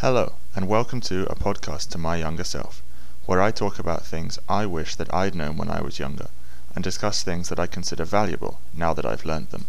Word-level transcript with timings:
Hello, 0.00 0.36
and 0.56 0.66
welcome 0.66 1.02
to 1.02 1.30
a 1.30 1.34
podcast 1.34 1.90
to 1.90 1.98
my 1.98 2.16
younger 2.16 2.42
self, 2.42 2.80
where 3.26 3.42
I 3.42 3.50
talk 3.50 3.78
about 3.78 4.02
things 4.02 4.38
I 4.48 4.64
wish 4.64 4.94
that 4.94 5.12
I'd 5.12 5.34
known 5.34 5.58
when 5.58 5.68
I 5.68 5.82
was 5.82 5.98
younger, 5.98 6.28
and 6.74 6.82
discuss 6.82 7.22
things 7.22 7.50
that 7.50 7.60
I 7.60 7.66
consider 7.66 8.06
valuable 8.06 8.60
now 8.72 8.94
that 8.94 9.04
I've 9.04 9.26
learned 9.26 9.50
them. 9.50 9.66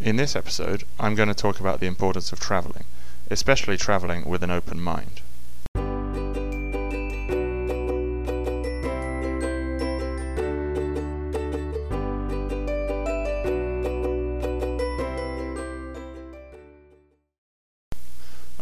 In 0.00 0.16
this 0.16 0.34
episode, 0.34 0.82
I'm 0.98 1.14
going 1.14 1.28
to 1.28 1.34
talk 1.34 1.60
about 1.60 1.78
the 1.78 1.86
importance 1.86 2.32
of 2.32 2.40
travelling, 2.40 2.86
especially 3.30 3.76
travelling 3.76 4.24
with 4.24 4.42
an 4.42 4.50
open 4.50 4.80
mind. 4.80 5.20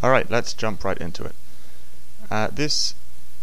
Alright, 0.03 0.31
let's 0.33 0.53
jump 0.53 0.83
right 0.83 0.99
into 0.99 1.23
it. 1.23 1.35
Uh, 2.29 2.49
this 2.51 2.95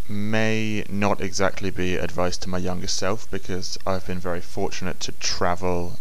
may 0.09 0.83
not 0.89 1.21
exactly 1.21 1.69
be 1.69 1.95
advice 1.95 2.35
to 2.35 2.49
my 2.49 2.57
younger 2.57 2.87
self 2.87 3.31
because 3.31 3.77
I've 3.87 4.05
been 4.05 4.19
very 4.19 4.41
fortunate 4.41 4.99
to 5.01 5.13
travel 5.13 5.99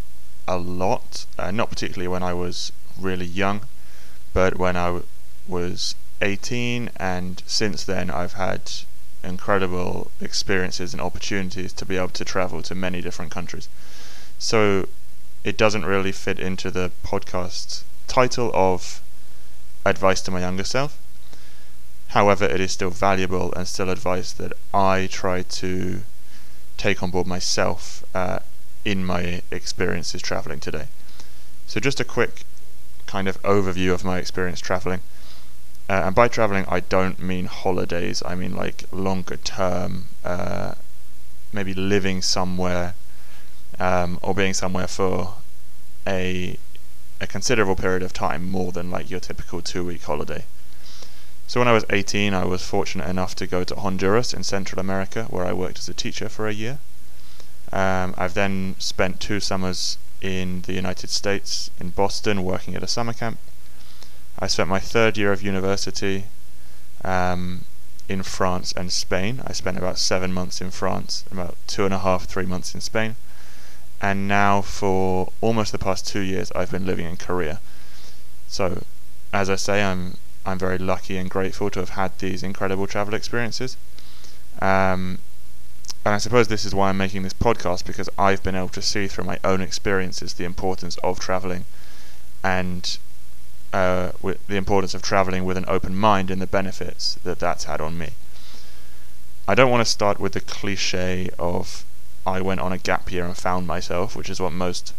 a 0.49 0.59
lot, 0.59 1.27
uh, 1.39 1.53
not 1.53 1.71
particularly 1.71 2.09
when 2.09 2.25
I 2.25 2.35
was 2.35 2.73
really 2.99 3.25
young, 3.27 3.69
but 4.33 4.59
when 4.59 4.77
I 4.77 5.03
was 5.47 5.95
18, 6.23 6.91
and 6.97 7.41
since 7.47 7.85
then 7.85 8.11
I've 8.11 8.33
had 8.33 8.73
incredible 9.23 10.11
experiences 10.21 10.93
and 10.93 11.01
opportunities 11.01 11.73
to 11.75 11.87
be 11.87 11.97
able 11.97 12.09
to 12.09 12.25
travel 12.25 12.63
to 12.63 12.75
many 12.75 13.01
different 13.01 13.31
countries. 13.31 13.69
So 14.41 14.89
it 15.45 15.57
doesn't 15.57 15.85
really 15.85 16.13
fit 16.13 16.41
into 16.41 16.73
the 16.73 16.91
podcast 17.05 17.83
title 18.09 18.51
of 18.55 19.03
advice 19.89 20.21
to 20.23 20.31
my 20.31 20.41
younger 20.41 20.65
self. 20.65 20.99
However, 22.09 22.45
it 22.45 22.61
is 22.61 22.73
still 22.73 22.91
valuable 22.91 23.53
and 23.55 23.69
still 23.69 23.91
advice 23.91 24.33
that 24.33 24.53
I 24.73 25.09
try 25.11 25.43
to 25.43 26.03
take 26.77 27.03
on 27.03 27.11
board 27.11 27.27
myself 27.27 28.05
uh, 28.15 28.39
in 28.85 29.05
my 29.05 29.43
experiences 29.51 30.23
traveling 30.23 30.61
today. 30.61 30.89
So, 31.67 31.81
just 31.81 32.01
a 32.01 32.05
quick 32.05 32.45
kind 33.07 33.29
of 33.29 33.43
overview 33.43 33.93
of 33.93 34.05
my 34.05 34.19
experience 34.19 34.61
traveling. 34.61 35.01
Uh, 35.89 36.03
and 36.07 36.15
by 36.15 36.29
traveling, 36.29 36.67
I 36.69 36.81
don't 36.81 37.19
mean 37.19 37.47
holidays, 37.47 38.23
I 38.25 38.35
mean 38.35 38.55
like 38.55 38.85
longer 38.93 39.37
term, 39.37 40.09
uh, 40.25 40.75
maybe 41.53 41.75
living 41.75 42.21
somewhere 42.23 42.95
um, 43.79 44.19
or 44.23 44.35
being 44.35 44.55
somewhere 44.55 44.87
for 44.87 45.35
a 46.07 46.59
a 47.21 47.27
considerable 47.27 47.77
period 47.77 48.03
of 48.03 48.13
time, 48.13 48.51
more 48.51 48.73
than 48.73 48.91
like 48.91 49.11
your 49.11 49.21
typical 49.21 49.61
two 49.61 49.85
week 49.85 50.03
holiday. 50.03 50.45
So 51.47 51.61
when 51.61 51.69
I 51.69 51.73
was 51.73 51.85
18, 51.91 52.35
I 52.35 52.45
was 52.45 52.63
fortunate 52.63 53.09
enough 53.09 53.35
to 53.37 53.47
go 53.47 53.65
to 53.65 53.75
Honduras 53.75 54.35
in 54.35 54.45
Central 54.45 54.81
America, 54.81 55.25
where 55.31 55.47
I 55.47 55.53
worked 55.53 55.79
as 55.79 55.89
a 55.89 55.95
teacher 55.95 56.29
for 56.29 56.47
a 56.47 56.53
year. 56.53 56.79
Um, 57.73 58.15
I've 58.19 58.35
then 58.35 58.77
spent 58.79 59.21
two 59.21 59.41
summers 59.41 59.99
in 60.21 60.63
the 60.63 60.75
United 60.75 61.11
States, 61.11 61.71
in 61.81 61.91
Boston, 61.91 62.45
working 62.45 62.75
at 62.75 62.83
a 62.83 62.89
summer 62.89 63.13
camp. 63.13 63.39
I 64.39 64.47
spent 64.47 64.69
my 64.69 64.79
third 64.79 65.17
year 65.17 65.33
of 65.33 65.43
university 65.43 66.25
um, 67.03 67.65
in 68.09 68.23
France 68.23 68.73
and 68.77 68.93
Spain. 68.93 69.43
I 69.47 69.53
spent 69.53 69.79
about 69.79 69.99
seven 69.99 70.33
months 70.33 70.61
in 70.61 70.71
France, 70.71 71.25
about 71.31 71.57
two 71.67 71.85
and 71.85 71.95
a 71.95 72.01
half, 72.01 72.27
three 72.27 72.47
months 72.47 72.75
in 72.75 72.81
Spain 72.81 73.17
and 74.01 74.29
now 74.29 74.63
for 74.63 75.33
almost 75.41 75.73
the 75.73 75.79
past 75.79 76.07
two 76.07 76.21
years 76.21 76.53
I've 76.53 76.71
been 76.71 76.87
living 76.87 77.07
in 77.07 77.17
Korea. 77.17 77.61
So, 78.47 78.85
as 79.33 79.51
I 79.51 79.57
say, 79.57 79.83
I'm 79.83 80.17
I'm 80.47 80.59
very 80.59 80.79
lucky 80.79 81.19
and 81.19 81.29
grateful 81.29 81.71
to 81.71 81.81
have 81.81 81.91
had 81.91 82.19
these 82.19 82.43
incredible 82.43 82.87
travel 82.87 83.15
experiences. 83.15 83.77
Um, 84.61 85.19
and 86.05 86.15
I 86.15 86.19
suppose 86.19 86.49
this 86.49 86.65
is 86.65 86.75
why 86.75 86.89
I'm 86.89 86.97
making 86.97 87.23
this 87.23 87.35
podcast 87.35 87.85
because 87.85 88.09
I've 88.17 88.43
been 88.43 88.55
able 88.55 88.71
to 88.71 88.81
see 88.81 89.09
through 89.09 89.25
my 89.25 89.39
own 89.45 89.61
experiences 89.61 90.35
the 90.35 90.45
importance 90.45 90.97
of 90.99 91.21
traveling 91.21 91.65
and 92.43 92.99
uh, 93.73 94.13
the 94.23 94.57
importance 94.57 94.95
of 94.95 95.03
traveling 95.03 95.45
with 95.45 95.59
an 95.59 95.67
open 95.69 95.95
mind 95.95 96.31
and 96.31 96.41
the 96.41 96.47
benefits 96.47 97.17
that 97.25 97.39
that's 97.39 97.65
had 97.65 97.83
on 97.83 97.99
me. 97.99 98.11
I 99.47 99.55
don't 99.55 99.71
want 99.71 99.85
to 99.85 99.91
start 99.91 100.19
with 100.19 100.33
the 100.33 100.41
cliche 100.41 101.29
of 101.39 101.85
I 102.29 102.41
went 102.41 102.61
on 102.61 102.73
a 102.73 102.79
gap 102.79 103.11
year 103.11 103.25
and 103.25 103.37
found 103.37 103.67
myself, 103.67 104.15
which 104.15 104.31
is 104.31 104.41
what 104.41 104.53
most 104.53 104.93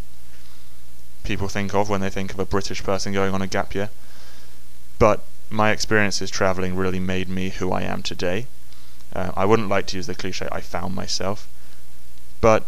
people 1.24 1.48
think 1.48 1.74
of 1.74 1.90
when 1.90 2.02
they 2.02 2.10
think 2.10 2.34
of 2.34 2.40
a 2.40 2.46
British 2.46 2.84
person 2.84 3.14
going 3.14 3.34
on 3.34 3.42
a 3.42 3.48
gap 3.48 3.76
year. 3.76 3.90
But 4.98 5.24
my 5.50 5.72
experiences 5.72 6.30
traveling 6.30 6.76
really 6.76 7.00
made 7.00 7.30
me 7.30 7.50
who 7.50 7.72
I 7.72 7.82
am 7.82 8.04
today. 8.04 8.48
Uh, 9.14 9.32
I 9.36 9.46
wouldn't 9.46 9.70
like 9.70 9.88
to 9.88 9.98
use 9.98 10.08
the 10.08 10.16
cliche, 10.16 10.48
I 10.52 10.62
found 10.62 10.94
myself, 10.94 11.48
but 12.42 12.66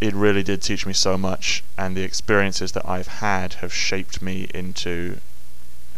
it 0.00 0.14
really 0.14 0.44
did 0.44 0.62
teach 0.62 0.86
me 0.86 0.92
so 0.92 1.18
much, 1.18 1.64
and 1.76 1.96
the 1.96 2.02
experiences 2.02 2.72
that 2.72 2.88
I've 2.88 3.08
had 3.08 3.54
have 3.54 3.74
shaped 3.74 4.22
me 4.22 4.48
into 4.54 5.18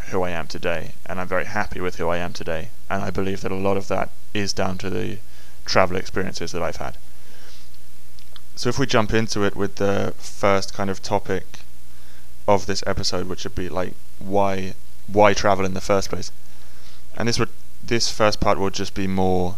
who 0.09 0.23
I 0.23 0.31
am 0.31 0.47
today, 0.47 0.93
and 1.05 1.21
I'm 1.21 1.29
very 1.29 1.45
happy 1.45 1.81
with 1.81 1.97
who 1.97 2.09
I 2.09 2.17
am 2.17 2.33
today, 2.33 2.71
and 2.89 3.03
I 3.03 3.11
believe 3.11 3.43
that 3.43 3.53
a 3.53 3.57
lot 3.57 3.77
of 3.77 3.89
that 3.89 4.11
is 4.33 4.55
down 4.55 4.79
to 4.79 4.89
the 4.89 5.19
travel 5.67 5.97
experiences 5.97 6.53
that 6.53 6.63
I've 6.63 6.77
had. 6.77 6.97
So 8.61 8.69
if 8.69 8.79
we 8.79 8.85
jump 8.85 9.15
into 9.15 9.43
it 9.43 9.57
with 9.57 9.77
the 9.77 10.13
first 10.19 10.75
kind 10.75 10.91
of 10.91 11.01
topic 11.01 11.61
of 12.47 12.67
this 12.67 12.85
episode, 12.87 13.27
which 13.27 13.45
would 13.45 13.55
be 13.55 13.71
like 13.71 13.95
why 14.19 14.75
why 15.07 15.33
travel 15.33 15.65
in 15.65 15.73
the 15.73 15.81
first 15.81 16.11
place, 16.11 16.31
and 17.17 17.27
this 17.27 17.39
would 17.39 17.49
this 17.83 18.11
first 18.11 18.39
part 18.39 18.59
would 18.59 18.75
just 18.75 18.93
be 18.93 19.07
more 19.07 19.57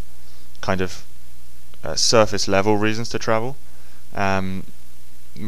kind 0.61 0.81
of 0.81 1.03
uh, 1.83 1.97
surface 1.97 2.47
level 2.47 2.77
reasons 2.77 3.09
to 3.09 3.19
travel. 3.19 3.57
Um, 4.15 4.67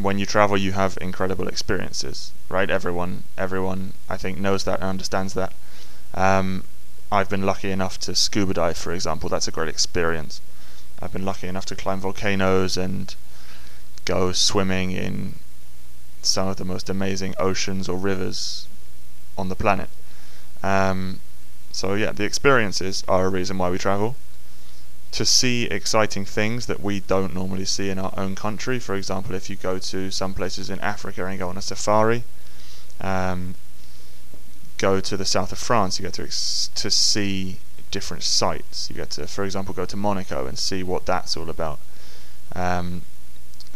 when 0.02 0.18
you 0.18 0.26
travel, 0.26 0.56
you 0.56 0.72
have 0.72 0.98
incredible 1.00 1.46
experiences, 1.46 2.32
right? 2.48 2.68
Everyone 2.68 3.22
everyone 3.38 3.92
I 4.08 4.16
think 4.16 4.36
knows 4.36 4.64
that 4.64 4.80
and 4.80 4.90
understands 4.90 5.34
that. 5.34 5.52
Um, 6.12 6.64
I've 7.12 7.30
been 7.30 7.46
lucky 7.46 7.70
enough 7.70 8.00
to 8.00 8.16
scuba 8.16 8.54
dive, 8.54 8.78
for 8.78 8.92
example. 8.92 9.28
That's 9.28 9.46
a 9.46 9.52
great 9.52 9.68
experience. 9.68 10.40
I've 11.00 11.12
been 11.12 11.24
lucky 11.24 11.46
enough 11.46 11.66
to 11.66 11.76
climb 11.76 12.00
volcanoes 12.00 12.76
and 12.76 13.14
go 14.04 14.32
swimming 14.32 14.92
in 14.92 15.34
some 16.22 16.48
of 16.48 16.56
the 16.56 16.64
most 16.64 16.88
amazing 16.88 17.34
oceans 17.38 17.88
or 17.88 17.96
rivers 17.96 18.66
on 19.36 19.48
the 19.48 19.54
planet. 19.54 19.88
Um, 20.62 21.20
so 21.72 21.94
yeah, 21.94 22.12
the 22.12 22.24
experiences 22.24 23.04
are 23.08 23.26
a 23.26 23.28
reason 23.28 23.58
why 23.58 23.70
we 23.70 23.78
travel. 23.78 24.16
To 25.12 25.24
see 25.24 25.64
exciting 25.64 26.24
things 26.24 26.66
that 26.66 26.80
we 26.80 27.00
don't 27.00 27.34
normally 27.34 27.64
see 27.64 27.88
in 27.88 27.98
our 27.98 28.12
own 28.16 28.34
country. 28.34 28.80
For 28.80 28.94
example, 28.94 29.34
if 29.34 29.48
you 29.48 29.56
go 29.56 29.78
to 29.78 30.10
some 30.10 30.34
places 30.34 30.70
in 30.70 30.80
Africa 30.80 31.24
and 31.26 31.38
go 31.38 31.48
on 31.48 31.56
a 31.56 31.62
safari, 31.62 32.24
um, 33.00 33.54
go 34.78 35.00
to 35.00 35.16
the 35.16 35.24
south 35.24 35.52
of 35.52 35.58
France, 35.58 35.98
you 35.98 36.04
get 36.04 36.14
to 36.14 36.24
ex- 36.24 36.68
to 36.74 36.90
see 36.90 37.58
different 37.92 38.24
sites. 38.24 38.90
You 38.90 38.96
get 38.96 39.10
to, 39.10 39.28
for 39.28 39.44
example, 39.44 39.72
go 39.72 39.84
to 39.84 39.96
Monaco 39.96 40.46
and 40.46 40.58
see 40.58 40.82
what 40.82 41.06
that's 41.06 41.36
all 41.36 41.48
about. 41.48 41.78
Um, 42.56 43.02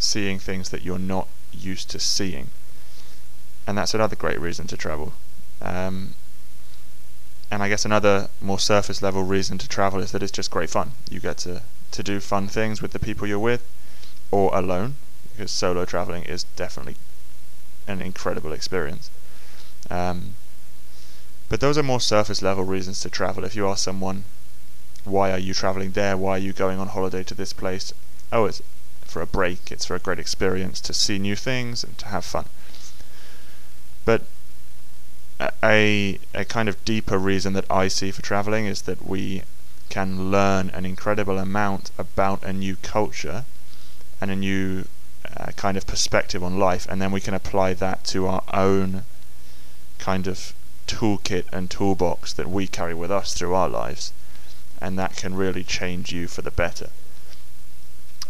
seeing 0.03 0.39
things 0.39 0.71
that 0.71 0.83
you're 0.83 0.99
not 0.99 1.29
used 1.53 1.91
to 1.91 1.99
seeing. 1.99 2.49
And 3.67 3.77
that's 3.77 3.95
another 3.95 4.17
great 4.17 4.41
reason 4.41 4.67
to 4.69 4.77
travel. 4.77 5.13
Um, 5.61 6.15
and 7.51 7.63
I 7.63 7.69
guess 7.69 7.85
another 7.85 8.29
more 8.41 8.59
surface 8.59 9.03
level 9.03 9.23
reason 9.23 9.59
to 9.59 9.69
travel 9.69 10.01
is 10.01 10.13
that 10.13 10.23
it's 10.23 10.33
just 10.33 10.51
great 10.51 10.71
fun. 10.71 10.93
You 11.11 11.21
get 11.21 11.39
to, 11.39 11.63
to 11.93 12.03
do 12.03 12.21
fun 12.21 12.49
things 12.49 12.83
with 12.83 12.93
the 12.93 12.99
people 12.99 13.27
you're 13.27 13.39
with 13.39 13.67
or 14.31 14.55
alone, 14.57 14.97
because 15.31 15.51
solo 15.51 15.85
traveling 15.85 16.25
is 16.25 16.45
definitely 16.57 16.97
an 17.87 18.03
incredible 18.03 18.53
experience. 18.53 19.11
Um, 19.91 20.35
but 21.49 21.61
those 21.61 21.79
are 21.79 21.83
more 21.83 22.01
surface 22.01 22.43
level 22.43 22.65
reasons 22.65 23.01
to 23.01 23.11
travel. 23.11 23.45
If 23.45 23.57
you 23.57 23.67
ask 23.67 23.83
someone, 23.83 24.25
why 25.05 25.31
are 25.33 25.39
you 25.39 25.55
traveling 25.55 25.93
there? 25.93 26.17
Why 26.17 26.33
are 26.33 26.39
you 26.39 26.53
going 26.53 26.79
on 26.79 26.89
holiday 26.89 27.23
to 27.25 27.35
this 27.35 27.55
place? 27.55 27.95
Oh, 28.31 28.45
it's 28.45 28.61
for 29.09 29.23
a 29.23 29.27
break, 29.27 29.73
it's 29.73 29.87
for 29.87 29.97
a 29.97 29.99
great 29.99 30.19
experience 30.19 30.81
to 30.83 30.93
see 30.93 31.19
new 31.19 31.35
things 31.35 31.83
and 31.83 31.97
to 31.99 32.07
have 32.07 32.25
fun. 32.25 32.47
But 34.05 34.23
a, 35.63 36.19
a 36.35 36.45
kind 36.45 36.69
of 36.69 36.85
deeper 36.85 37.19
reason 37.19 37.53
that 37.55 37.71
I 37.71 37.89
see 37.89 38.11
for 38.11 38.23
traveling 38.23 38.67
is 38.67 38.83
that 38.83 39.07
we 39.07 39.43
can 39.89 40.31
learn 40.31 40.71
an 40.71 40.85
incredible 40.85 41.39
amount 41.39 41.91
about 41.97 42.45
a 42.45 42.53
new 42.53 42.77
culture 42.77 43.45
and 44.21 44.31
a 44.31 44.37
new 44.37 44.85
uh, 45.37 45.53
kind 45.57 45.77
of 45.77 45.87
perspective 45.87 46.43
on 46.43 46.59
life, 46.59 46.87
and 46.89 47.01
then 47.01 47.13
we 47.13 47.21
can 47.21 47.35
apply 47.35 47.75
that 47.75 48.05
to 48.05 48.27
our 48.27 48.43
own 48.53 49.05
kind 49.99 50.27
of 50.27 50.53
toolkit 50.87 51.45
and 51.53 51.71
toolbox 51.71 52.33
that 52.33 52.51
we 52.51 52.67
carry 52.67 52.95
with 52.95 53.11
us 53.11 53.35
through 53.35 53.55
our 53.55 53.69
lives, 53.69 54.13
and 54.81 54.99
that 54.99 55.17
can 55.17 55.35
really 55.35 55.65
change 55.65 56.13
you 56.13 56.27
for 56.27 56.43
the 56.43 56.51
better. 56.51 56.91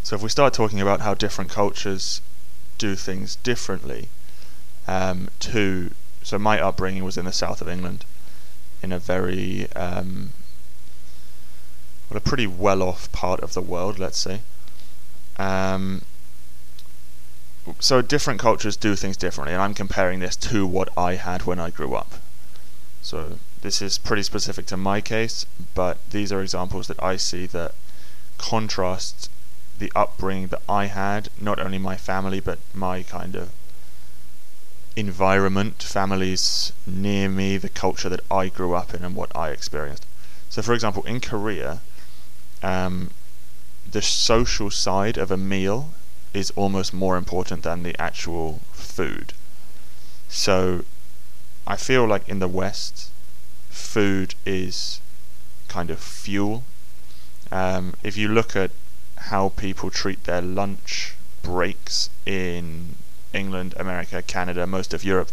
So 0.09 0.17
if 0.17 0.23
we 0.23 0.31
start 0.31 0.55
talking 0.55 0.81
about 0.81 1.03
how 1.03 1.13
different 1.13 1.51
cultures 1.51 2.23
do 2.79 2.95
things 2.95 3.37
differently, 3.37 4.09
um, 4.87 5.29
to 5.41 5.91
so 6.23 6.39
my 6.39 6.59
upbringing 6.59 7.05
was 7.05 7.19
in 7.19 7.27
the 7.27 7.33
south 7.33 7.61
of 7.61 7.69
England, 7.69 8.07
in 8.83 8.91
a 8.91 8.99
very 8.99 9.71
um, 9.73 10.31
well, 12.09 12.17
a 12.17 12.21
pretty 12.23 12.47
well-off 12.47 13.13
part 13.13 13.41
of 13.41 13.53
the 13.53 13.61
world, 13.61 13.99
let's 13.99 14.17
say. 14.17 14.41
Um, 15.37 16.01
so 17.79 18.01
different 18.01 18.41
cultures 18.41 18.79
do 18.79 18.97
things 18.97 19.19
differently, 19.19 19.53
and 19.53 19.63
I'm 19.63 19.75
comparing 19.75 20.21
this 20.21 20.37
to 20.37 20.67
what 20.67 20.89
I 20.97 21.17
had 21.17 21.43
when 21.43 21.61
I 21.61 21.69
grew 21.69 21.95
up. 21.95 22.15
So 23.03 23.39
this 23.61 23.83
is 23.83 23.99
pretty 23.99 24.23
specific 24.23 24.65
to 24.69 24.79
my 24.79 25.03
case, 25.03 25.45
but 25.75 25.99
these 26.09 26.33
are 26.33 26.41
examples 26.41 26.87
that 26.87 27.03
I 27.03 27.19
see 27.19 27.45
that 27.49 27.75
contrast 28.39 29.29
the 29.79 29.93
upbringing 29.95 30.49
that 30.49 30.63
I 30.69 30.87
had, 30.87 31.29
not 31.41 31.59
only 31.59 31.79
my 31.79 31.97
family, 31.97 32.41
but 32.41 32.59
my 32.75 33.03
kind 33.03 33.35
of 33.37 33.51
environment, 34.97 35.83
families 35.83 36.73
near 36.87 37.29
me, 37.29 37.57
the 37.57 37.69
culture 37.69 38.09
that 38.09 38.21
I 38.31 38.49
grew 38.49 38.75
up 38.75 38.95
in, 38.95 39.05
and 39.05 39.15
what 39.15 39.35
I 39.37 39.51
experienced. 39.51 40.05
So, 40.51 40.63
for 40.63 40.75
example, 40.75 41.05
in 41.05 41.21
Korea, 41.21 41.81
um, 42.63 43.11
the 43.91 44.03
social 44.03 44.71
side 44.71 45.17
of 45.17 45.31
a 45.31 45.37
meal 45.37 45.91
is 46.35 46.51
almost 46.57 46.93
more 46.93 47.17
important 47.17 47.63
than 47.63 47.83
the 47.83 47.99
actual 48.01 48.61
food. 48.73 49.33
So, 50.29 50.85
I 51.67 51.77
feel 51.77 52.07
like 52.07 52.29
in 52.29 52.39
the 52.39 52.49
West, 52.49 53.11
food 53.71 54.35
is 54.45 55.01
kind 55.69 55.91
of 55.91 56.01
fuel. 56.01 56.65
Um, 57.53 57.95
if 58.03 58.17
you 58.17 58.29
look 58.29 58.57
at 58.57 58.71
how 59.19 59.51
people 59.51 59.91
treat 59.91 60.25
their 60.25 60.43
lunch 60.43 61.15
breaks 61.43 62.11
in 62.27 62.97
England, 63.33 63.75
America, 63.77 64.23
Canada, 64.23 64.67
most 64.67 64.95
of 64.95 65.05
Europe, 65.05 65.31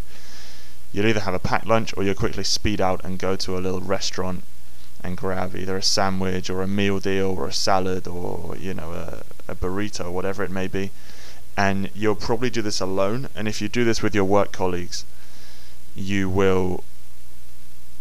you'll 0.92 1.06
either 1.06 1.22
have 1.22 1.34
a 1.34 1.40
packed 1.40 1.68
lunch 1.68 1.96
or 1.98 2.04
you'll 2.04 2.14
quickly 2.14 2.44
speed 2.44 2.82
out 2.82 3.04
and 3.04 3.20
go 3.20 3.36
to 3.36 3.58
a 3.58 3.60
little 3.60 3.82
restaurant 3.82 4.44
and 5.04 5.18
grab 5.18 5.56
either 5.56 5.78
a 5.78 5.84
sandwich 5.84 6.50
or 6.50 6.62
a 6.62 6.68
meal 6.68 7.00
deal 7.00 7.28
or 7.28 7.48
a 7.48 7.54
salad 7.54 8.08
or 8.08 8.56
you 8.58 8.74
know 8.74 8.92
a, 8.92 9.52
a 9.52 9.56
burrito 9.56 10.06
or 10.06 10.12
whatever 10.12 10.44
it 10.44 10.52
may 10.52 10.68
be. 10.68 10.92
And 11.58 11.90
you'll 11.94 12.16
probably 12.16 12.50
do 12.50 12.62
this 12.62 12.82
alone. 12.82 13.30
And 13.36 13.48
if 13.48 13.62
you 13.62 13.70
do 13.70 13.84
this 13.84 14.02
with 14.02 14.14
your 14.14 14.26
work 14.26 14.52
colleagues 14.52 15.06
you 15.96 16.30
will 16.30 16.84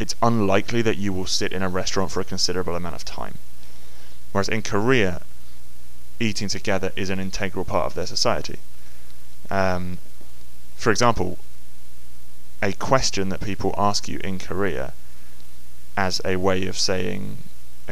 it's 0.01 0.17
unlikely 0.21 0.83
that 0.83 0.99
you 0.99 1.13
will 1.13 1.27
sit 1.27 1.53
in 1.53 1.63
a 1.63 1.69
restaurant 1.69 2.11
for 2.11 2.21
a 2.21 2.25
considerable 2.25 2.75
amount 2.75 2.97
of 2.97 3.05
time. 3.05 3.39
Whereas 4.33 4.49
in 4.49 4.63
Korea 4.63 5.23
eating 6.21 6.49
together 6.49 6.93
is 6.97 7.11
an 7.11 7.19
integral 7.19 7.65
part 7.65 7.87
of 7.87 7.95
their 7.95 8.07
society 8.07 8.59
um, 9.51 9.99
for 10.77 10.91
example 10.91 11.39
a 12.63 12.73
question 12.73 13.29
that 13.29 13.41
people 13.41 13.75
ask 13.77 14.09
you 14.09 14.19
in 14.25 14.39
Korea 14.39 14.95
as 15.97 16.21
a 16.25 16.37
way 16.37 16.67
of 16.67 16.79
saying, 16.79 17.39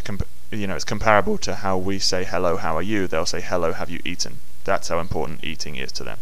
comp- 0.03 0.27
you 0.51 0.67
know, 0.67 0.75
it's 0.75 0.85
comparable 0.85 1.39
to 1.39 1.57
how 1.57 1.77
we 1.77 1.99
say 1.99 2.25
hello, 2.25 2.57
how 2.57 2.77
are 2.77 2.83
you? 2.83 3.07
They'll 3.07 3.27
say 3.27 3.41
hello, 3.41 3.73
have 3.73 3.91
you 3.91 4.01
eaten? 4.05 4.39
That's 4.65 4.89
how 4.89 4.99
important 4.99 5.45
eating 5.45 5.77
is 5.77 5.93
to 5.93 6.05
them. 6.05 6.19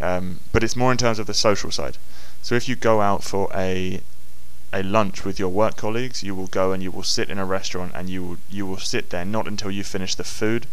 Um, 0.00 0.40
but 0.52 0.64
it's 0.64 0.76
more 0.76 0.92
in 0.92 0.98
terms 0.98 1.18
of 1.18 1.26
the 1.26 1.34
social 1.34 1.70
side. 1.70 1.96
So 2.42 2.54
if 2.54 2.68
you 2.68 2.76
go 2.76 3.00
out 3.00 3.22
for 3.22 3.48
a 3.54 4.00
a 4.72 4.84
lunch 4.84 5.24
with 5.24 5.38
your 5.38 5.48
work 5.48 5.76
colleagues, 5.76 6.22
you 6.22 6.32
will 6.32 6.46
go 6.46 6.72
and 6.72 6.80
you 6.80 6.92
will 6.92 7.02
sit 7.02 7.28
in 7.28 7.38
a 7.38 7.44
restaurant 7.44 7.92
and 7.94 8.08
you 8.08 8.22
will 8.24 8.36
you 8.50 8.66
will 8.66 8.78
sit 8.78 9.10
there 9.10 9.24
not 9.24 9.48
until 9.48 9.70
you 9.70 9.84
finish 9.84 10.14
the 10.14 10.24
food, 10.24 10.66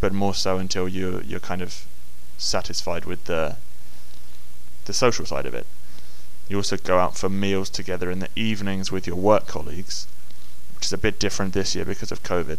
but 0.00 0.12
more 0.12 0.34
so 0.34 0.58
until 0.58 0.88
you 0.88 1.22
you're 1.24 1.40
kind 1.40 1.62
of 1.62 1.86
satisfied 2.38 3.04
with 3.04 3.24
the 3.24 3.56
the 4.84 4.92
social 4.92 5.26
side 5.26 5.46
of 5.46 5.54
it. 5.54 5.66
You 6.48 6.58
also 6.58 6.76
go 6.76 6.98
out 6.98 7.16
for 7.16 7.28
meals 7.28 7.70
together 7.70 8.10
in 8.10 8.18
the 8.18 8.28
evenings 8.36 8.92
with 8.92 9.06
your 9.06 9.16
work 9.16 9.46
colleagues, 9.46 10.06
which 10.74 10.86
is 10.86 10.92
a 10.92 10.98
bit 10.98 11.18
different 11.18 11.54
this 11.54 11.74
year 11.74 11.86
because 11.86 12.12
of 12.12 12.22
COVID. 12.22 12.58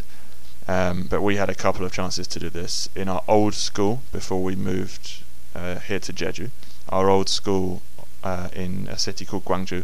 Um, 0.68 1.04
but 1.04 1.22
we 1.22 1.36
had 1.36 1.50
a 1.50 1.56
couple 1.56 1.86
of 1.86 1.92
chances 1.92 2.26
to 2.28 2.40
do 2.40 2.50
this 2.50 2.90
in 2.96 3.08
our 3.08 3.24
old 3.28 3.54
school 3.54 4.02
before 4.12 4.42
we 4.42 4.56
moved 4.56 5.24
uh, 5.54 5.78
here 5.80 6.00
to 6.00 6.12
Jeju. 6.12 6.50
Our 6.90 7.10
old 7.10 7.30
school 7.30 7.84
uh, 8.24 8.50
in 8.54 8.88
a 8.90 8.98
city 8.98 9.26
called 9.26 9.46
Gwangju. 9.46 9.84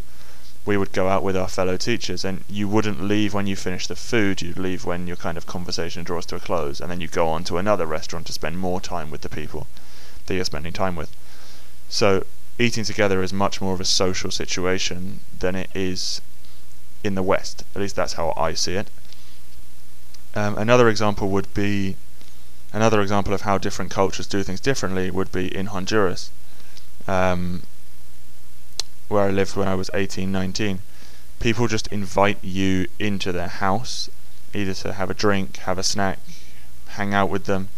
We 0.65 0.77
would 0.77 0.91
go 0.91 1.07
out 1.07 1.23
with 1.23 1.35
our 1.35 1.47
fellow 1.47 1.75
teachers, 1.77 2.23
and 2.23 2.43
you 2.47 2.67
wouldn't 2.67 3.01
leave 3.01 3.33
when 3.33 3.47
you 3.47 3.55
finish 3.55 3.87
the 3.87 3.95
food. 3.95 4.41
You'd 4.41 4.57
leave 4.57 4.85
when 4.85 5.07
your 5.07 5.17
kind 5.17 5.37
of 5.37 5.47
conversation 5.47 6.03
draws 6.03 6.25
to 6.27 6.35
a 6.35 6.39
close, 6.39 6.79
and 6.79 6.91
then 6.91 7.01
you 7.01 7.07
go 7.07 7.27
on 7.27 7.43
to 7.45 7.57
another 7.57 7.85
restaurant 7.85 8.27
to 8.27 8.33
spend 8.33 8.59
more 8.59 8.79
time 8.79 9.09
with 9.09 9.21
the 9.21 9.29
people 9.29 9.67
that 10.25 10.35
you're 10.35 10.45
spending 10.45 10.73
time 10.73 10.95
with. 10.95 11.15
So 11.89 12.23
eating 12.59 12.83
together 12.83 13.23
is 13.23 13.33
much 13.33 13.59
more 13.59 13.73
of 13.73 13.81
a 13.81 13.85
social 13.85 14.31
situation 14.31 15.21
than 15.37 15.55
it 15.55 15.69
is 15.73 16.21
in 17.03 17.15
the 17.15 17.23
West. 17.23 17.63
At 17.75 17.81
least 17.81 17.95
that's 17.95 18.13
how 18.13 18.33
I 18.37 18.53
see 18.53 18.75
it. 18.75 18.89
Um, 20.35 20.57
another 20.57 20.87
example 20.87 21.29
would 21.29 21.53
be 21.53 21.95
another 22.71 23.01
example 23.01 23.33
of 23.33 23.41
how 23.41 23.57
different 23.57 23.91
cultures 23.91 24.27
do 24.27 24.43
things 24.43 24.61
differently 24.61 25.11
would 25.11 25.31
be 25.31 25.53
in 25.53 25.67
Honduras, 25.67 26.29
um, 27.07 27.63
where 29.11 29.25
I 29.25 29.29
lived 29.29 29.55
when 29.55 29.67
I 29.67 29.75
was 29.75 29.89
18, 29.93 30.31
19. 30.31 30.79
People 31.39 31.67
just 31.67 31.87
invite 31.87 32.37
you 32.41 32.87
into 32.97 33.31
their 33.31 33.49
house, 33.49 34.09
either 34.53 34.73
to 34.75 34.93
have 34.93 35.09
a 35.09 35.13
drink, 35.13 35.57
have 35.57 35.77
a 35.77 35.83
snack, 35.83 36.19
hang 36.87 37.13
out 37.13 37.29
with 37.29 37.45
them, 37.45 37.69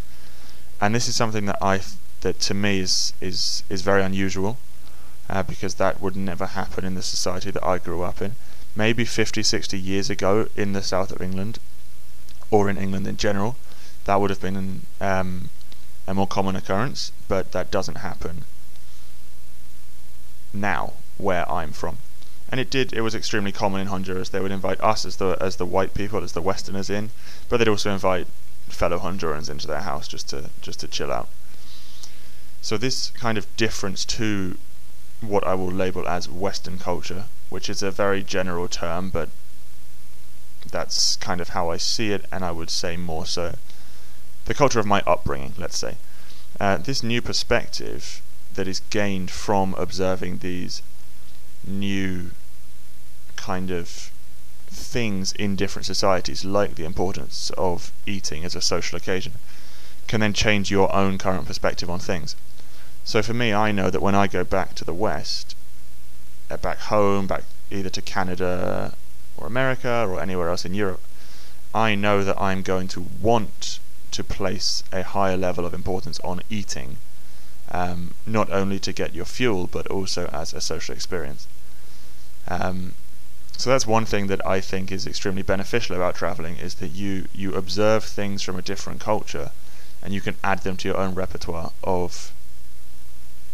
and 0.80 0.94
this 0.94 1.08
is 1.08 1.16
something 1.16 1.46
that 1.46 1.58
I 1.60 1.80
that 2.20 2.40
to 2.40 2.54
me 2.54 2.78
is 2.78 3.12
is 3.20 3.64
is 3.68 3.82
very 3.82 4.02
unusual 4.02 4.58
uh, 5.28 5.42
because 5.42 5.74
that 5.74 6.00
would 6.00 6.16
never 6.16 6.46
happen 6.46 6.84
in 6.84 6.94
the 6.94 7.02
society 7.02 7.50
that 7.50 7.64
I 7.64 7.78
grew 7.78 8.02
up 8.02 8.22
in. 8.22 8.36
Maybe 8.76 9.04
50, 9.04 9.42
60 9.42 9.78
years 9.78 10.10
ago 10.10 10.48
in 10.56 10.72
the 10.72 10.82
south 10.82 11.12
of 11.12 11.20
England, 11.20 11.58
or 12.50 12.70
in 12.70 12.76
England 12.76 13.06
in 13.06 13.16
general, 13.16 13.56
that 14.04 14.20
would 14.20 14.30
have 14.30 14.40
been 14.40 14.82
um, 15.00 15.50
a 16.06 16.14
more 16.14 16.26
common 16.26 16.56
occurrence, 16.56 17.12
but 17.28 17.52
that 17.52 17.70
doesn't 17.70 17.98
happen 17.98 18.44
now 20.52 20.92
where 21.18 21.50
I'm 21.50 21.72
from. 21.72 21.98
And 22.50 22.60
it 22.60 22.70
did. 22.70 22.92
It 22.92 23.00
was 23.00 23.14
extremely 23.14 23.52
common 23.52 23.80
in 23.80 23.86
Honduras. 23.88 24.28
They 24.28 24.40
would 24.40 24.52
invite 24.52 24.80
us 24.80 25.04
as 25.04 25.16
the 25.16 25.36
as 25.40 25.56
the 25.56 25.66
white 25.66 25.94
people, 25.94 26.22
as 26.22 26.32
the 26.32 26.42
Westerners 26.42 26.90
in, 26.90 27.10
but 27.48 27.56
they'd 27.56 27.68
also 27.68 27.92
invite 27.92 28.26
fellow 28.68 28.98
Hondurans 28.98 29.50
into 29.50 29.66
their 29.66 29.80
house 29.80 30.08
just 30.08 30.28
to 30.30 30.50
just 30.60 30.80
to 30.80 30.88
chill 30.88 31.12
out. 31.12 31.28
So 32.60 32.76
this 32.76 33.10
kind 33.10 33.36
of 33.36 33.46
difference 33.56 34.04
to 34.06 34.56
what 35.20 35.46
I 35.46 35.54
will 35.54 35.72
label 35.72 36.06
as 36.08 36.28
Western 36.28 36.78
culture, 36.78 37.24
which 37.48 37.68
is 37.68 37.82
a 37.82 37.90
very 37.90 38.22
general 38.22 38.68
term, 38.68 39.10
but 39.10 39.28
that's 40.70 41.16
kind 41.16 41.40
of 41.40 41.50
how 41.50 41.70
I 41.70 41.76
see 41.76 42.10
it, 42.10 42.24
and 42.32 42.44
I 42.44 42.50
would 42.50 42.70
say 42.70 42.96
more 42.96 43.26
so 43.26 43.54
the 44.46 44.54
culture 44.54 44.80
of 44.80 44.86
my 44.86 45.02
upbringing, 45.06 45.54
let's 45.58 45.78
say. 45.78 45.96
Uh, 46.60 46.76
this 46.76 47.02
new 47.02 47.20
perspective 47.20 48.22
that 48.54 48.68
is 48.68 48.80
gained 48.90 49.30
from 49.30 49.74
observing 49.74 50.38
these 50.38 50.82
new 51.66 52.30
kind 53.36 53.70
of 53.70 54.10
things 54.66 55.32
in 55.32 55.56
different 55.56 55.86
societies, 55.86 56.44
like 56.44 56.74
the 56.74 56.84
importance 56.84 57.50
of 57.56 57.92
eating 58.06 58.44
as 58.44 58.54
a 58.54 58.60
social 58.60 58.96
occasion, 58.96 59.32
can 60.08 60.20
then 60.20 60.32
change 60.32 60.70
your 60.70 60.94
own 60.94 61.18
current 61.18 61.46
perspective 61.46 61.88
on 61.88 61.98
things. 61.98 62.36
So 63.04 63.22
for 63.22 63.34
me, 63.34 63.52
I 63.52 63.72
know 63.72 63.90
that 63.90 64.02
when 64.02 64.14
I 64.14 64.26
go 64.26 64.44
back 64.44 64.74
to 64.76 64.84
the 64.84 64.94
West, 64.94 65.54
uh, 66.50 66.56
back 66.56 66.78
home, 66.78 67.26
back 67.26 67.44
either 67.70 67.90
to 67.90 68.02
Canada 68.02 68.94
or 69.36 69.46
America 69.46 70.06
or 70.08 70.20
anywhere 70.20 70.48
else 70.48 70.64
in 70.64 70.74
Europe, 70.74 71.02
I 71.74 71.94
know 71.94 72.22
that 72.24 72.40
I'm 72.40 72.62
going 72.62 72.88
to 72.88 73.06
want 73.20 73.78
to 74.12 74.22
place 74.22 74.84
a 74.92 75.02
higher 75.02 75.36
level 75.36 75.66
of 75.66 75.74
importance 75.74 76.20
on 76.20 76.40
eating, 76.48 76.98
um, 77.70 78.14
not 78.26 78.50
only 78.50 78.78
to 78.78 78.92
get 78.92 79.14
your 79.14 79.24
fuel, 79.24 79.66
but 79.66 79.86
also 79.88 80.30
as 80.32 80.54
a 80.54 80.60
social 80.60 80.94
experience. 80.94 81.48
Um, 82.48 82.94
so 83.56 83.70
that's 83.70 83.86
one 83.86 84.04
thing 84.04 84.26
that 84.26 84.44
I 84.46 84.60
think 84.60 84.90
is 84.90 85.06
extremely 85.06 85.42
beneficial 85.42 85.96
about 85.96 86.16
traveling 86.16 86.56
is 86.56 86.74
that 86.76 86.88
you 86.88 87.28
you 87.32 87.54
observe 87.54 88.04
things 88.04 88.42
from 88.42 88.58
a 88.58 88.62
different 88.62 89.00
culture, 89.00 89.50
and 90.02 90.12
you 90.12 90.20
can 90.20 90.36
add 90.42 90.60
them 90.62 90.76
to 90.78 90.88
your 90.88 90.98
own 90.98 91.14
repertoire 91.14 91.72
of 91.82 92.32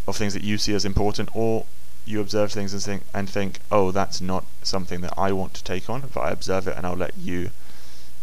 of 0.07 0.17
things 0.17 0.33
that 0.33 0.43
you 0.43 0.57
see 0.57 0.73
as 0.73 0.85
important, 0.85 1.29
or 1.33 1.65
you 2.05 2.19
observe 2.19 2.51
things 2.51 2.73
and 2.73 2.81
think 2.81 3.03
and 3.13 3.29
think, 3.29 3.59
oh, 3.71 3.91
that's 3.91 4.21
not 4.21 4.45
something 4.63 5.01
that 5.01 5.13
I 5.17 5.31
want 5.31 5.53
to 5.53 5.63
take 5.63 5.89
on, 5.89 6.09
but 6.13 6.21
I 6.21 6.31
observe 6.31 6.67
it 6.67 6.75
and 6.75 6.85
I'll 6.85 6.95
let 6.95 7.17
you, 7.17 7.51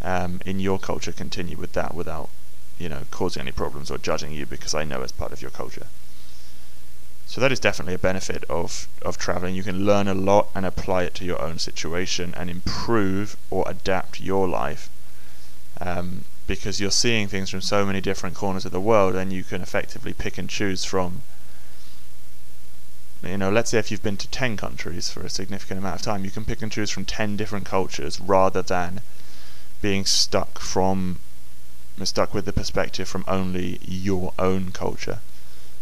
um, 0.02 0.40
in 0.44 0.58
your 0.60 0.78
culture, 0.78 1.12
continue 1.12 1.56
with 1.56 1.72
that 1.74 1.94
without, 1.94 2.28
you 2.78 2.88
know, 2.88 3.02
causing 3.10 3.42
any 3.42 3.52
problems 3.52 3.90
or 3.90 3.98
judging 3.98 4.32
you 4.32 4.46
because 4.46 4.74
I 4.74 4.84
know 4.84 5.02
it's 5.02 5.12
part 5.12 5.32
of 5.32 5.40
your 5.40 5.52
culture. 5.52 5.86
So 7.28 7.40
that 7.40 7.52
is 7.52 7.60
definitely 7.60 7.94
a 7.94 7.98
benefit 7.98 8.42
of 8.48 8.88
of 9.02 9.18
traveling. 9.18 9.54
You 9.54 9.62
can 9.62 9.84
learn 9.84 10.08
a 10.08 10.14
lot 10.14 10.48
and 10.54 10.66
apply 10.66 11.04
it 11.04 11.14
to 11.16 11.24
your 11.24 11.40
own 11.40 11.58
situation 11.58 12.34
and 12.36 12.50
improve 12.50 13.36
or 13.50 13.64
adapt 13.68 14.20
your 14.20 14.48
life. 14.48 14.90
Um, 15.80 16.24
because 16.48 16.80
you're 16.80 16.90
seeing 16.90 17.28
things 17.28 17.50
from 17.50 17.60
so 17.60 17.84
many 17.84 18.00
different 18.00 18.34
corners 18.34 18.64
of 18.64 18.72
the 18.72 18.80
world, 18.80 19.14
and 19.14 19.32
you 19.32 19.44
can 19.44 19.60
effectively 19.60 20.14
pick 20.14 20.38
and 20.38 20.48
choose 20.48 20.84
from 20.84 21.22
you 23.22 23.36
know, 23.36 23.50
let's 23.50 23.70
say 23.70 23.78
if 23.78 23.90
you've 23.90 24.02
been 24.02 24.16
to 24.16 24.28
10 24.28 24.56
countries 24.56 25.10
for 25.10 25.22
a 25.22 25.28
significant 25.28 25.78
amount 25.78 25.96
of 25.96 26.02
time, 26.02 26.24
you 26.24 26.30
can 26.30 26.44
pick 26.44 26.62
and 26.62 26.70
choose 26.70 26.90
from 26.90 27.04
10 27.04 27.36
different 27.36 27.66
cultures 27.66 28.20
rather 28.20 28.62
than 28.62 29.00
being 29.82 30.04
stuck 30.04 30.58
from 30.58 31.18
stuck 32.04 32.32
with 32.32 32.44
the 32.44 32.52
perspective 32.52 33.08
from 33.08 33.24
only 33.26 33.80
your 33.82 34.32
own 34.38 34.70
culture, 34.70 35.18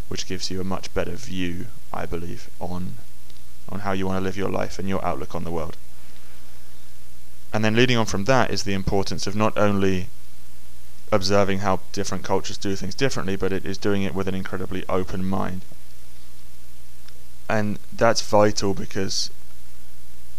which 0.07 0.27
gives 0.27 0.49
you 0.49 0.61
a 0.61 0.63
much 0.63 0.93
better 0.93 1.15
view, 1.15 1.67
I 1.91 2.05
believe, 2.05 2.49
on 2.59 2.97
on 3.69 3.79
how 3.81 3.91
you 3.91 4.07
want 4.07 4.17
to 4.17 4.23
live 4.23 4.37
your 4.37 4.49
life 4.49 4.79
and 4.79 4.87
your 4.87 5.03
outlook 5.03 5.35
on 5.35 5.43
the 5.43 5.51
world. 5.51 5.75
And 7.51 7.65
then 7.65 7.75
leading 7.75 7.97
on 7.97 8.05
from 8.05 8.23
that 8.23 8.49
is 8.49 8.63
the 8.63 8.73
importance 8.73 9.27
of 9.27 9.35
not 9.35 9.57
only 9.57 10.07
observing 11.11 11.59
how 11.59 11.81
different 11.91 12.23
cultures 12.23 12.57
do 12.57 12.75
things 12.75 12.95
differently, 12.95 13.35
but 13.35 13.51
it 13.51 13.65
is 13.65 13.77
doing 13.77 14.03
it 14.03 14.13
with 14.13 14.27
an 14.27 14.35
incredibly 14.35 14.85
open 14.87 15.25
mind. 15.25 15.63
And 17.49 17.79
that's 17.91 18.21
vital 18.21 18.73
because 18.73 19.31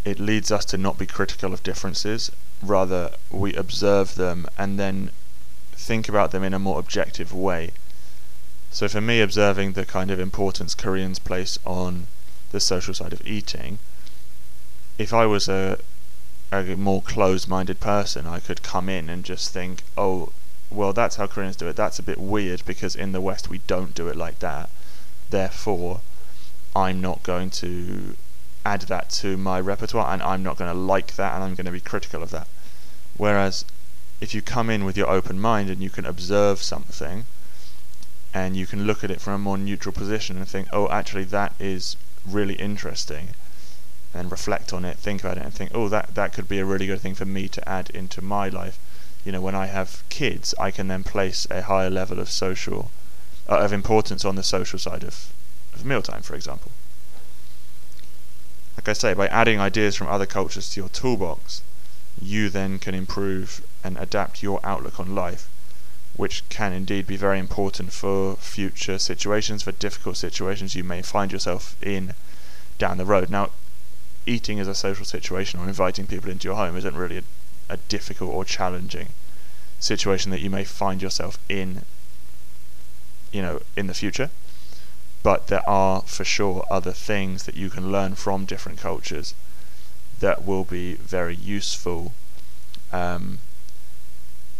it 0.04 0.18
leads 0.18 0.50
us 0.50 0.64
to 0.66 0.78
not 0.78 0.98
be 0.98 1.06
critical 1.06 1.52
of 1.52 1.62
differences. 1.62 2.30
Rather 2.62 3.10
we 3.30 3.54
observe 3.54 4.14
them 4.14 4.46
and 4.56 4.78
then 4.78 5.10
think 5.72 6.08
about 6.08 6.32
them 6.32 6.44
in 6.44 6.54
a 6.54 6.58
more 6.58 6.78
objective 6.78 7.32
way 7.32 7.72
so 8.70 8.88
for 8.88 9.00
me 9.00 9.20
observing 9.20 9.72
the 9.72 9.84
kind 9.84 10.10
of 10.10 10.20
importance 10.20 10.74
koreans 10.74 11.18
place 11.18 11.58
on 11.64 12.06
the 12.52 12.60
social 12.60 12.94
side 12.94 13.12
of 13.12 13.26
eating 13.26 13.78
if 14.98 15.12
i 15.12 15.24
was 15.26 15.48
a 15.48 15.78
a 16.50 16.62
more 16.76 17.02
closed-minded 17.02 17.78
person 17.80 18.26
i 18.26 18.40
could 18.40 18.62
come 18.62 18.88
in 18.88 19.08
and 19.08 19.24
just 19.24 19.52
think 19.52 19.82
oh 19.96 20.32
well 20.70 20.92
that's 20.92 21.16
how 21.16 21.26
koreans 21.26 21.56
do 21.56 21.68
it 21.68 21.76
that's 21.76 21.98
a 21.98 22.02
bit 22.02 22.18
weird 22.18 22.62
because 22.64 22.94
in 22.94 23.12
the 23.12 23.20
west 23.20 23.48
we 23.50 23.58
don't 23.66 23.94
do 23.94 24.08
it 24.08 24.16
like 24.16 24.38
that 24.38 24.70
therefore 25.30 26.00
I'm 26.78 27.00
not 27.00 27.22
going 27.22 27.50
to 27.50 28.16
add 28.64 28.82
that 28.82 29.10
to 29.10 29.36
my 29.36 29.60
repertoire 29.60 30.12
and 30.12 30.22
I'm 30.22 30.42
not 30.42 30.58
going 30.58 30.70
to 30.72 30.78
like 30.78 31.16
that 31.16 31.34
and 31.34 31.42
I'm 31.42 31.54
going 31.54 31.66
to 31.66 31.72
be 31.72 31.80
critical 31.80 32.22
of 32.22 32.30
that. 32.30 32.46
Whereas 33.16 33.64
if 34.20 34.34
you 34.34 34.42
come 34.42 34.70
in 34.70 34.84
with 34.84 34.96
your 34.96 35.10
open 35.10 35.40
mind 35.40 35.70
and 35.70 35.82
you 35.82 35.90
can 35.90 36.06
observe 36.06 36.62
something 36.62 37.24
and 38.38 38.56
you 38.56 38.66
can 38.66 38.86
look 38.86 39.02
at 39.02 39.10
it 39.10 39.20
from 39.20 39.32
a 39.32 39.38
more 39.38 39.58
neutral 39.58 39.92
position 39.92 40.36
and 40.36 40.46
think, 40.46 40.68
oh, 40.72 40.88
actually, 40.90 41.24
that 41.24 41.52
is 41.58 41.96
really 42.24 42.54
interesting, 42.54 43.30
and 44.14 44.30
reflect 44.30 44.72
on 44.72 44.84
it, 44.84 44.96
think 44.96 45.22
about 45.22 45.36
it, 45.38 45.44
and 45.44 45.52
think, 45.52 45.70
oh, 45.74 45.88
that, 45.88 46.14
that 46.14 46.32
could 46.32 46.48
be 46.48 46.60
a 46.60 46.64
really 46.64 46.86
good 46.86 47.00
thing 47.00 47.14
for 47.14 47.24
me 47.24 47.48
to 47.48 47.68
add 47.68 47.90
into 47.90 48.22
my 48.22 48.48
life. 48.48 48.78
You 49.24 49.32
know, 49.32 49.40
when 49.40 49.56
I 49.56 49.66
have 49.66 50.04
kids, 50.08 50.54
I 50.58 50.70
can 50.70 50.86
then 50.86 51.02
place 51.02 51.46
a 51.50 51.62
higher 51.62 51.90
level 51.90 52.20
of 52.20 52.30
social, 52.30 52.90
uh, 53.48 53.58
of 53.58 53.72
importance 53.72 54.24
on 54.24 54.36
the 54.36 54.42
social 54.42 54.78
side 54.78 55.02
of 55.02 55.32
of 55.74 55.84
mealtime, 55.84 56.22
for 56.22 56.34
example. 56.34 56.70
Like 58.76 58.88
I 58.88 58.92
say, 58.92 59.14
by 59.14 59.26
adding 59.28 59.60
ideas 59.60 59.96
from 59.96 60.06
other 60.06 60.26
cultures 60.26 60.70
to 60.70 60.80
your 60.80 60.88
toolbox, 60.88 61.62
you 62.20 62.48
then 62.48 62.78
can 62.78 62.94
improve 62.94 63.62
and 63.84 63.98
adapt 63.98 64.42
your 64.42 64.60
outlook 64.64 64.98
on 64.98 65.14
life, 65.14 65.48
which 66.18 66.46
can 66.50 66.74
indeed 66.74 67.06
be 67.06 67.16
very 67.16 67.38
important 67.38 67.90
for 67.92 68.36
future 68.36 68.98
situations, 68.98 69.62
for 69.62 69.72
difficult 69.72 70.18
situations 70.18 70.74
you 70.74 70.84
may 70.84 71.00
find 71.00 71.32
yourself 71.32 71.74
in 71.80 72.12
down 72.76 72.98
the 72.98 73.06
road. 73.06 73.30
Now, 73.30 73.50
eating 74.26 74.60
as 74.60 74.68
a 74.68 74.74
social 74.74 75.06
situation 75.06 75.58
or 75.58 75.66
inviting 75.66 76.06
people 76.06 76.30
into 76.30 76.46
your 76.46 76.56
home 76.56 76.76
isn't 76.76 76.94
really 76.94 77.18
a, 77.18 77.22
a 77.70 77.76
difficult 77.88 78.34
or 78.34 78.44
challenging 78.44 79.08
situation 79.80 80.30
that 80.30 80.40
you 80.40 80.50
may 80.50 80.64
find 80.64 81.00
yourself 81.00 81.38
in, 81.48 81.82
you 83.32 83.40
know, 83.40 83.62
in 83.76 83.86
the 83.86 83.94
future 83.94 84.28
but 85.22 85.48
there 85.48 85.68
are 85.68 86.02
for 86.02 86.24
sure 86.24 86.64
other 86.70 86.92
things 86.92 87.44
that 87.44 87.56
you 87.56 87.70
can 87.70 87.90
learn 87.90 88.14
from 88.14 88.44
different 88.44 88.78
cultures 88.78 89.34
that 90.20 90.44
will 90.44 90.64
be 90.64 90.94
very 90.94 91.34
useful 91.34 92.12
um, 92.92 93.38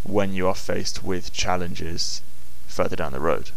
when 0.05 0.33
you 0.33 0.49
are 0.49 0.55
faced 0.55 1.03
with 1.03 1.33
challenges 1.33 2.23
further 2.67 2.97
down 2.97 3.13
the 3.13 3.21
road. 3.21 3.51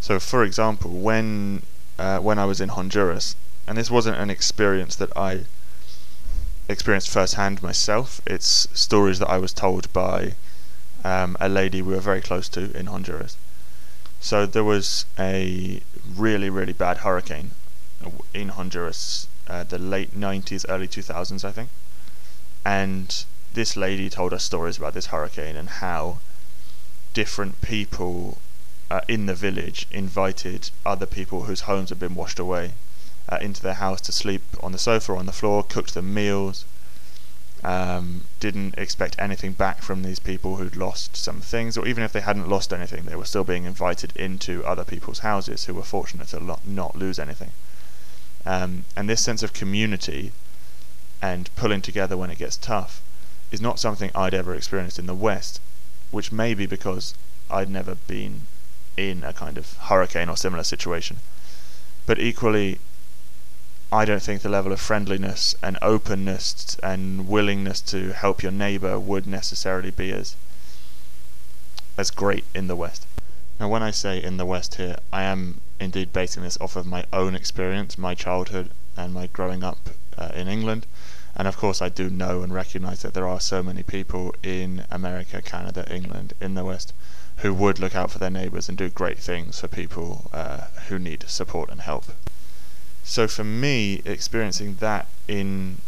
So, 0.00 0.18
for 0.20 0.44
example, 0.44 0.90
when 0.90 1.62
uh, 1.98 2.18
when 2.18 2.38
I 2.38 2.44
was 2.44 2.60
in 2.60 2.68
Honduras, 2.70 3.36
and 3.66 3.76
this 3.78 3.90
wasn't 3.90 4.18
an 4.18 4.30
experience 4.30 4.96
that 4.96 5.16
I 5.16 5.46
experienced 6.68 7.10
firsthand 7.10 7.62
myself. 7.62 8.20
It's 8.26 8.68
stories 8.72 9.18
that 9.20 9.28
I 9.28 9.38
was 9.38 9.52
told 9.52 9.92
by 9.92 10.34
um, 11.04 11.36
a 11.40 11.48
lady 11.48 11.82
we 11.82 11.94
were 11.94 12.00
very 12.00 12.20
close 12.20 12.48
to 12.50 12.76
in 12.76 12.86
Honduras. 12.86 13.36
So 14.20 14.46
there 14.46 14.64
was 14.64 15.04
a 15.18 15.80
really, 16.14 16.50
really 16.50 16.72
bad 16.72 16.98
hurricane 16.98 17.52
in 18.34 18.48
Honduras, 18.48 19.28
uh, 19.46 19.64
the 19.64 19.78
late 19.78 20.18
90s, 20.18 20.64
early 20.68 20.88
2000s, 20.88 21.44
I 21.44 21.52
think. 21.52 21.70
And 22.64 23.24
this 23.56 23.74
lady 23.74 24.10
told 24.10 24.34
us 24.34 24.44
stories 24.44 24.76
about 24.76 24.92
this 24.92 25.06
hurricane 25.06 25.56
and 25.56 25.70
how 25.80 26.18
different 27.14 27.62
people 27.62 28.36
uh, 28.90 29.00
in 29.08 29.24
the 29.24 29.34
village 29.34 29.86
invited 29.90 30.68
other 30.84 31.06
people 31.06 31.44
whose 31.44 31.62
homes 31.62 31.88
had 31.88 31.98
been 31.98 32.14
washed 32.14 32.38
away 32.38 32.72
uh, 33.30 33.38
into 33.40 33.62
their 33.62 33.80
house 33.80 34.02
to 34.02 34.12
sleep 34.12 34.42
on 34.62 34.72
the 34.72 34.78
sofa 34.78 35.10
or 35.12 35.16
on 35.16 35.24
the 35.24 35.32
floor, 35.32 35.64
cooked 35.64 35.94
them 35.94 36.12
meals, 36.12 36.66
um, 37.64 38.26
didn't 38.40 38.76
expect 38.76 39.16
anything 39.18 39.52
back 39.52 39.80
from 39.80 40.02
these 40.02 40.18
people 40.18 40.56
who'd 40.56 40.76
lost 40.76 41.16
some 41.16 41.40
things, 41.40 41.78
or 41.78 41.88
even 41.88 42.04
if 42.04 42.12
they 42.12 42.20
hadn't 42.20 42.50
lost 42.50 42.74
anything, 42.74 43.04
they 43.06 43.16
were 43.16 43.24
still 43.24 43.42
being 43.42 43.64
invited 43.64 44.14
into 44.16 44.62
other 44.66 44.84
people's 44.84 45.20
houses 45.20 45.64
who 45.64 45.72
were 45.72 45.82
fortunate 45.82 46.28
to 46.28 46.58
not 46.66 46.94
lose 46.94 47.18
anything. 47.18 47.52
Um, 48.44 48.84
and 48.94 49.08
this 49.08 49.24
sense 49.24 49.42
of 49.42 49.54
community 49.54 50.32
and 51.22 51.48
pulling 51.56 51.80
together 51.80 52.18
when 52.18 52.30
it 52.30 52.36
gets 52.36 52.58
tough 52.58 53.00
is 53.50 53.60
not 53.60 53.78
something 53.78 54.10
I'd 54.14 54.34
ever 54.34 54.54
experienced 54.54 54.98
in 54.98 55.06
the 55.06 55.14
West, 55.14 55.60
which 56.10 56.32
may 56.32 56.54
be 56.54 56.66
because 56.66 57.14
I'd 57.50 57.70
never 57.70 57.94
been 57.94 58.42
in 58.96 59.22
a 59.24 59.32
kind 59.32 59.58
of 59.58 59.74
hurricane 59.74 60.28
or 60.28 60.36
similar 60.36 60.64
situation. 60.64 61.18
But 62.06 62.18
equally, 62.18 62.78
I 63.92 64.04
don't 64.04 64.22
think 64.22 64.42
the 64.42 64.48
level 64.48 64.72
of 64.72 64.80
friendliness 64.80 65.54
and 65.62 65.78
openness 65.80 66.76
and 66.82 67.28
willingness 67.28 67.80
to 67.82 68.12
help 68.12 68.42
your 68.42 68.52
neighbor 68.52 68.98
would 68.98 69.26
necessarily 69.26 69.90
be 69.90 70.12
as 70.12 70.34
as 71.96 72.10
great 72.10 72.44
in 72.54 72.66
the 72.66 72.76
West. 72.76 73.06
Now, 73.58 73.68
when 73.68 73.82
I 73.82 73.90
say 73.90 74.22
in 74.22 74.36
the 74.36 74.44
West 74.44 74.74
here, 74.74 74.96
I 75.12 75.22
am 75.22 75.60
indeed 75.80 76.12
basing 76.12 76.42
this 76.42 76.58
off 76.60 76.76
of 76.76 76.84
my 76.84 77.04
own 77.12 77.34
experience, 77.34 77.96
my 77.96 78.14
childhood, 78.14 78.70
and 78.96 79.14
my 79.14 79.28
growing 79.28 79.64
up 79.64 79.90
uh, 80.18 80.30
in 80.34 80.46
England. 80.48 80.86
And 81.36 81.46
of 81.46 81.58
course, 81.58 81.82
I 81.82 81.90
do 81.90 82.08
know 82.08 82.42
and 82.42 82.52
recognize 82.52 83.02
that 83.02 83.12
there 83.12 83.28
are 83.28 83.40
so 83.40 83.62
many 83.62 83.82
people 83.82 84.34
in 84.42 84.84
America, 84.90 85.42
Canada, 85.42 85.86
England, 85.94 86.32
in 86.40 86.54
the 86.54 86.64
West 86.64 86.94
who 87.38 87.52
would 87.52 87.78
look 87.78 87.94
out 87.94 88.10
for 88.10 88.18
their 88.18 88.30
neighbors 88.30 88.68
and 88.70 88.78
do 88.78 88.88
great 88.88 89.18
things 89.18 89.60
for 89.60 89.68
people 89.68 90.30
uh, 90.32 90.68
who 90.88 90.98
need 90.98 91.24
support 91.28 91.70
and 91.70 91.82
help. 91.82 92.06
So 93.04 93.28
for 93.28 93.44
me, 93.44 94.00
experiencing 94.06 94.76
that 94.76 95.06
in 95.28 95.78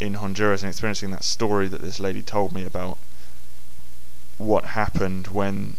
in 0.00 0.14
Honduras 0.14 0.62
and 0.62 0.70
experiencing 0.70 1.12
that 1.12 1.22
story 1.22 1.68
that 1.68 1.80
this 1.82 2.00
lady 2.00 2.20
told 2.20 2.52
me 2.52 2.64
about 2.64 2.98
what 4.38 4.64
happened 4.64 5.28
when 5.28 5.76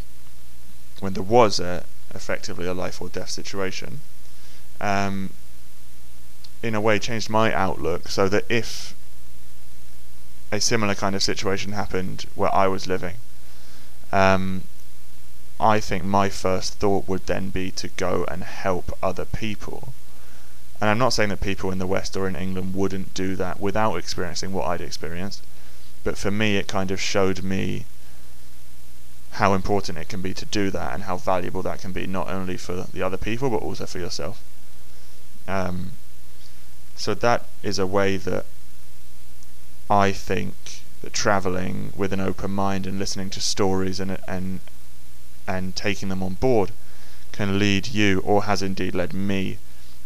when 1.00 1.14
there 1.14 1.24
was 1.24 1.60
a 1.60 1.84
effectively 2.14 2.66
a 2.66 2.74
life 2.74 3.02
or 3.02 3.10
death 3.10 3.30
situation, 3.30 4.02
um, 4.80 5.32
in 6.64 6.76
a 6.76 6.80
way 6.80 6.98
changed 7.00 7.30
my 7.30 7.52
outlook 7.52 8.08
so 8.08 8.30
that 8.30 8.46
if 8.48 8.95
a 10.52 10.62
similar 10.62 10.96
kind 10.96 11.16
of 11.16 11.24
situation 11.24 11.72
happened 11.72 12.26
where 12.36 12.54
I 12.54 12.68
was 12.68 12.88
living, 12.88 13.16
um, 14.12 14.64
I 15.60 15.80
think 15.80 16.04
my 16.04 16.30
first 16.30 16.76
thought 16.76 17.08
would 17.08 17.26
then 17.26 17.50
be 17.50 17.72
to 17.72 17.88
go 17.88 18.26
and 18.30 18.44
help 18.44 18.98
other 19.02 19.26
people 19.26 19.94
and 20.82 20.90
I'm 20.90 20.98
not 20.98 21.14
saying 21.14 21.30
that 21.30 21.42
people 21.42 21.72
in 21.72 21.80
the 21.80 21.88
West 21.88 22.18
or 22.18 22.28
in 22.28 22.36
England 22.36 22.76
wouldn't 22.76 23.14
do 23.14 23.36
that 23.38 23.60
without 23.60 23.96
experiencing 23.96 24.52
what 24.52 24.68
I'd 24.68 24.82
experienced, 24.82 25.42
but 26.04 26.18
for 26.18 26.32
me, 26.32 26.58
it 26.58 26.68
kind 26.68 26.92
of 26.92 27.00
showed 27.00 27.44
me 27.44 27.86
how 29.32 29.54
important 29.54 29.98
it 29.98 30.10
can 30.10 30.22
be 30.22 30.34
to 30.34 30.46
do 30.46 30.70
that 30.72 30.94
and 30.94 31.04
how 31.04 31.18
valuable 31.18 31.62
that 31.64 31.80
can 31.80 31.92
be, 31.92 32.06
not 32.06 32.30
only 32.30 32.58
for 32.58 32.88
the 32.94 33.02
other 33.02 33.18
people, 33.18 33.50
but 33.50 33.62
also 33.62 33.86
for 33.86 34.00
yourself. 34.00 34.44
Um, 35.48 35.94
so 36.96 37.14
that 37.14 37.46
is 37.64 37.80
a 37.80 37.88
way 37.88 38.18
that 38.18 38.46
I 39.90 40.12
think 40.12 40.82
that 41.02 41.14
traveling 41.14 41.94
with 41.96 42.12
an 42.12 42.20
open 42.20 42.52
mind 42.52 42.88
and 42.88 42.98
listening 42.98 43.30
to 43.32 43.42
stories 43.42 44.00
and 44.00 44.18
and 44.28 44.60
and 45.48 45.76
taking 45.76 46.10
them 46.10 46.24
on 46.24 46.34
board 46.36 46.72
can 47.32 47.60
lead 47.60 47.88
you, 47.90 48.20
or 48.22 48.44
has 48.44 48.62
indeed 48.62 48.96
led 48.96 49.14
me, 49.14 49.60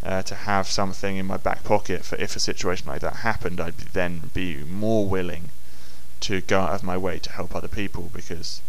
uh, 0.03 0.21
to 0.23 0.35
have 0.35 0.67
something 0.67 1.17
in 1.17 1.27
my 1.27 1.37
back 1.37 1.63
pocket 1.63 2.03
for 2.03 2.15
if 2.17 2.35
a 2.35 2.39
situation 2.39 2.87
like 2.87 3.01
that 3.01 3.17
happened, 3.17 3.59
I'd 3.61 3.77
then 3.93 4.31
be 4.33 4.63
more 4.63 5.05
willing 5.05 5.49
to 6.21 6.41
go 6.41 6.61
out 6.61 6.73
of 6.73 6.83
my 6.83 6.97
way 6.97 7.19
to 7.19 7.31
help 7.31 7.55
other 7.55 7.67
people 7.67 8.09
because 8.13 8.61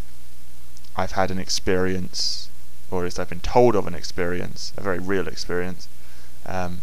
I've 0.97 1.13
had 1.13 1.31
an 1.31 1.39
experience, 1.39 2.49
or 2.91 3.01
at 3.01 3.05
least 3.05 3.19
I've 3.19 3.29
been 3.29 3.41
told 3.41 3.75
of 3.75 3.87
an 3.87 3.95
experience, 3.95 4.73
a 4.77 4.83
very 4.83 4.99
real 4.99 5.27
experience, 5.27 5.89
um, 6.47 6.83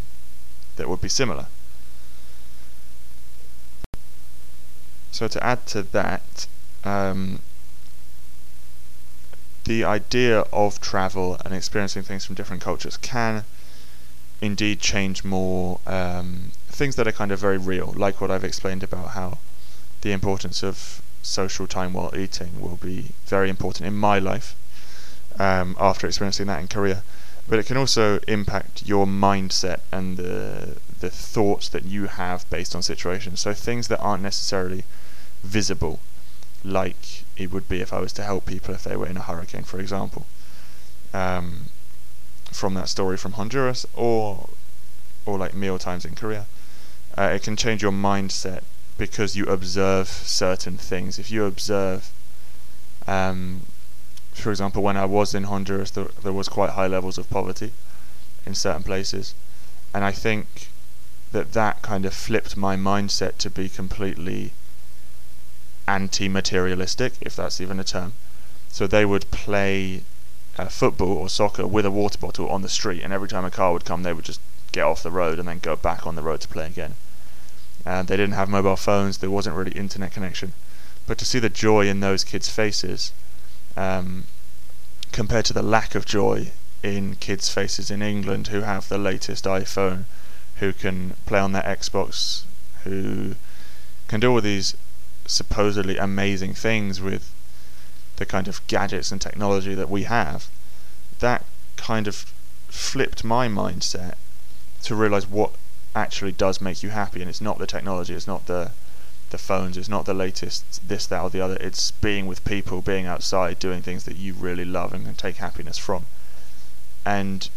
that 0.78 0.90
would 0.90 1.02
be 1.02 1.10
similar. 1.10 1.48
So 5.12 5.28
to 5.28 5.44
add 5.44 5.66
to 5.68 5.84
that, 5.84 6.48
um, 6.84 7.40
the 9.64 9.84
idea 9.84 10.42
of 10.54 10.80
travel 10.80 11.38
and 11.44 11.54
experiencing 11.54 12.04
things 12.04 12.26
from 12.26 12.36
different 12.36 12.62
cultures 12.62 12.98
can 12.98 13.44
indeed 14.42 14.80
change 14.80 15.24
more 15.24 15.80
um, 15.86 16.52
things 16.68 16.96
that 16.96 17.08
are 17.08 17.12
kind 17.12 17.32
of 17.32 17.40
very 17.40 17.58
real, 17.58 17.94
like 17.98 18.22
what 18.22 18.32
I've 18.32 18.44
explained 18.44 18.84
about 18.84 19.10
how 19.10 19.40
the 20.02 20.12
importance 20.12 20.64
of 20.64 21.02
social 21.22 21.68
time 21.68 21.94
while 21.94 22.14
eating 22.16 22.62
will 22.62 22.78
be 22.78 23.10
very 23.26 23.50
important 23.50 23.88
in 23.88 23.96
my 23.96 24.20
life 24.20 24.56
um, 25.40 25.76
after 25.80 26.08
experiencing 26.08 26.48
that 26.48 26.62
in 26.62 26.68
Korea. 26.68 27.04
But 27.50 27.60
it 27.60 27.66
can 27.66 27.78
also 27.78 28.20
impact 28.28 28.88
your 28.88 29.06
mindset 29.06 29.80
and 29.92 30.18
the 30.18 30.78
the 31.00 31.10
thoughts 31.10 31.70
that 31.70 31.86
you 31.86 32.08
have 32.08 32.50
based 32.50 32.76
on 32.76 32.82
situations. 32.82 33.42
So 33.42 33.54
things 33.54 33.88
that 33.88 34.00
aren't 34.00 34.24
necessarily 34.24 34.84
visible, 35.44 36.00
like 36.64 37.24
it 37.36 37.52
would 37.52 37.70
be 37.70 37.82
if 37.82 37.94
I 37.94 38.00
was 38.00 38.14
to 38.14 38.24
help 38.24 38.46
people 38.46 38.74
if 38.74 38.84
they 38.84 38.96
were 38.96 39.08
in 39.08 39.18
a 39.18 39.22
hurricane, 39.22 39.64
for 39.64 39.80
example. 39.80 40.26
Um, 41.14 41.66
from 42.52 42.74
that 42.74 42.90
story 42.90 43.18
from 43.18 43.34
Honduras, 43.34 43.86
or 43.94 44.50
or 45.26 45.38
like 45.38 45.54
meal 45.54 45.78
times 45.78 46.06
in 46.06 46.16
Korea, 46.16 46.46
uh, 47.18 47.32
it 47.36 47.44
can 47.44 47.56
change 47.56 47.82
your 47.82 47.92
mindset 47.92 48.62
because 48.98 49.36
you 49.36 49.46
observe 49.46 50.08
certain 50.08 50.78
things. 50.78 51.20
If 51.20 51.30
you 51.30 51.46
observe, 51.46 52.12
um, 53.06 53.64
for 54.34 54.50
example, 54.50 54.82
when 54.82 54.98
I 54.98 55.06
was 55.06 55.36
in 55.36 55.44
Honduras, 55.44 55.92
there, 55.92 56.08
there 56.24 56.34
was 56.34 56.48
quite 56.48 56.72
high 56.72 56.88
levels 56.88 57.18
of 57.18 57.30
poverty 57.30 57.74
in 58.46 58.56
certain 58.56 58.84
places, 58.84 59.36
and 59.94 60.04
I 60.04 60.12
think 60.12 60.70
that 61.32 61.54
that 61.54 61.82
kind 61.82 62.06
of 62.06 62.14
flipped 62.14 62.56
my 62.56 62.76
mindset 62.76 63.38
to 63.38 63.50
be 63.50 63.70
completely 63.70 64.54
anti-materialistic, 65.88 67.14
if 67.22 67.36
that's 67.36 67.62
even 67.62 67.80
a 67.80 67.84
term. 67.84 68.14
So 68.70 68.88
they 68.88 69.06
would 69.06 69.32
play 69.32 70.04
uh, 70.58 70.68
football 70.68 71.14
or 71.14 71.30
soccer 71.30 71.66
with 71.66 71.86
a 71.86 71.92
water 71.92 72.18
bottle 72.18 72.50
on 72.50 72.62
the 72.62 72.70
street, 72.70 73.04
and 73.04 73.14
every 73.14 73.28
time 73.28 73.46
a 73.46 73.52
car 73.52 73.74
would 73.74 73.86
come, 73.86 74.04
they 74.04 74.14
would 74.14 74.26
just 74.26 74.42
get 74.72 74.84
off 74.84 75.04
the 75.04 75.12
road 75.12 75.40
and 75.40 75.48
then 75.48 75.60
go 75.60 75.76
back 75.76 76.06
on 76.06 76.16
the 76.16 76.22
road 76.22 76.42
to 76.42 76.48
play 76.48 76.66
again 76.66 76.96
and 77.88 78.10
they 78.10 78.18
didn't 78.18 78.34
have 78.34 78.50
mobile 78.50 78.76
phones. 78.76 79.20
There 79.20 79.32
wasn't 79.32 79.56
really 79.56 79.72
internet 79.72 80.12
connection, 80.12 80.52
but 81.06 81.18
to 81.20 81.26
see 81.26 81.40
the 81.40 81.50
joy 81.50 81.88
in 81.88 82.02
those 82.02 82.26
kids' 82.26 82.50
faces, 82.50 83.14
um, 83.78 84.26
compared 85.14 85.46
to 85.46 85.54
the 85.54 85.64
lack 85.64 85.96
of 85.96 86.06
joy 86.06 86.52
in 86.84 87.16
kids' 87.16 87.50
faces 87.50 87.90
in 87.90 88.02
England 88.02 88.48
who 88.48 88.62
have 88.62 88.90
the 88.90 88.98
latest 88.98 89.46
iPhone, 89.46 90.04
who 90.60 90.74
can 90.74 91.16
play 91.26 91.40
on 91.40 91.52
their 91.52 91.64
Xbox, 91.64 92.44
who 92.84 93.36
can 94.08 94.20
do 94.20 94.32
all 94.32 94.42
these 94.42 94.76
supposedly 95.26 95.98
amazing 95.98 96.54
things 96.54 97.02
with 97.02 97.34
the 98.16 98.26
kind 98.26 98.48
of 98.48 98.66
gadgets 98.68 99.12
and 99.12 99.22
technology 99.22 99.76
that 99.76 99.90
we 99.90 100.04
have, 100.04 100.48
that 101.20 101.46
kind 101.76 102.08
of 102.08 102.34
flipped 102.68 103.24
my 103.24 103.48
mindset 103.48 104.16
to 104.84 104.96
realize 104.96 105.28
what 105.28 105.52
actually 105.96 106.32
does 106.32 106.62
make 106.62 106.84
you 106.84 106.90
happy, 106.90 107.22
and 107.22 107.30
it's 107.30 107.42
not 107.42 107.58
the 107.58 107.68
technology, 107.68 108.14
it's 108.14 108.28
not 108.28 108.46
the 108.48 108.72
the 109.30 109.38
phones, 109.38 109.76
it's 109.76 109.90
not 109.90 110.06
the 110.06 110.14
latest 110.14 110.88
this, 110.88 111.06
that, 111.08 111.22
or 111.22 111.30
the 111.30 111.42
other. 111.42 111.58
It's 111.60 111.92
being 111.92 112.28
with 112.28 112.46
people, 112.46 112.82
being 112.82 113.06
outside, 113.06 113.60
doing 113.60 113.82
things 113.82 114.06
that 114.06 114.16
you 114.16 114.34
really 114.34 114.64
love 114.64 114.94
and 114.94 115.06
can 115.06 115.16
take 115.16 115.36
happiness 115.36 115.78
from. 115.78 116.06
And 117.06 117.50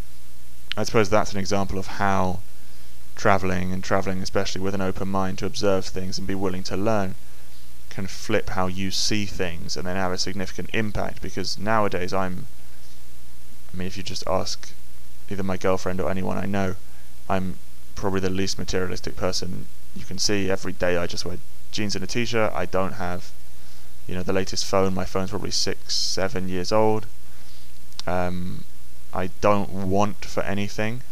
I 0.76 0.82
suppose 0.82 1.10
that's 1.10 1.32
an 1.32 1.38
example 1.38 1.78
of 1.78 1.86
how 1.86 2.40
traveling 3.20 3.70
and 3.70 3.84
traveling, 3.84 4.22
especially 4.22 4.62
with 4.62 4.74
an 4.74 4.80
open 4.80 5.06
mind 5.06 5.36
to 5.36 5.44
observe 5.44 5.84
things 5.84 6.16
and 6.16 6.26
be 6.26 6.34
willing 6.34 6.62
to 6.62 6.74
learn, 6.74 7.14
can 7.90 8.06
flip 8.06 8.48
how 8.50 8.66
you 8.66 8.90
see 8.90 9.26
things 9.26 9.76
and 9.76 9.86
then 9.86 9.94
have 9.94 10.10
a 10.10 10.16
significant 10.16 10.70
impact. 10.72 11.20
Because 11.20 11.58
nowadays, 11.58 12.14
I'm, 12.14 12.46
I 13.74 13.76
mean, 13.76 13.86
if 13.86 13.98
you 13.98 14.02
just 14.02 14.24
ask 14.26 14.72
either 15.28 15.42
my 15.42 15.58
girlfriend 15.58 16.00
or 16.00 16.10
anyone 16.10 16.38
I 16.38 16.46
know, 16.46 16.76
I'm 17.28 17.58
probably 17.94 18.20
the 18.20 18.30
least 18.30 18.58
materialistic 18.58 19.16
person 19.16 19.66
you 19.94 20.06
can 20.06 20.16
see. 20.16 20.50
Every 20.50 20.72
day 20.72 20.96
I 20.96 21.06
just 21.06 21.26
wear 21.26 21.36
jeans 21.72 21.94
and 21.94 22.02
a 22.02 22.06
t-shirt. 22.06 22.50
I 22.54 22.64
don't 22.64 22.94
have, 22.94 23.32
you 24.06 24.14
know, 24.14 24.22
the 24.22 24.32
latest 24.32 24.64
phone. 24.64 24.94
My 24.94 25.04
phone's 25.04 25.28
probably 25.28 25.50
six, 25.50 25.94
seven 25.94 26.48
years 26.48 26.72
old. 26.72 27.04
Um, 28.06 28.64
I 29.12 29.28
don't 29.42 29.90
want 29.90 30.24
for 30.24 30.42
anything. 30.42 31.02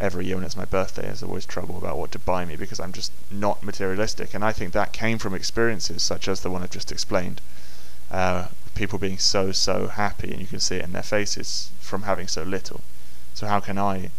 Every 0.00 0.26
year 0.26 0.36
when 0.36 0.44
it's 0.44 0.56
my 0.56 0.64
birthday, 0.64 1.02
there's 1.02 1.22
always 1.22 1.46
trouble 1.46 1.78
about 1.78 1.98
what 1.98 2.10
to 2.12 2.18
buy 2.18 2.44
me 2.44 2.56
because 2.56 2.80
I'm 2.80 2.92
just 2.92 3.12
not 3.30 3.62
materialistic. 3.62 4.34
And 4.34 4.44
I 4.44 4.52
think 4.52 4.72
that 4.72 4.92
came 4.92 5.18
from 5.18 5.34
experiences 5.34 6.02
such 6.02 6.26
as 6.28 6.40
the 6.40 6.50
one 6.50 6.62
I've 6.62 6.70
just 6.70 6.90
explained. 6.92 7.40
Uh, 8.10 8.48
people 8.74 8.98
being 8.98 9.18
so, 9.18 9.52
so 9.52 9.88
happy, 9.88 10.30
and 10.32 10.40
you 10.40 10.46
can 10.46 10.60
see 10.60 10.76
it 10.76 10.84
in 10.84 10.92
their 10.92 11.02
faces 11.02 11.70
from 11.80 12.02
having 12.02 12.26
so 12.26 12.42
little. 12.42 12.80
So, 13.34 13.46
how 13.46 13.60
can 13.60 13.78
I 13.78 14.10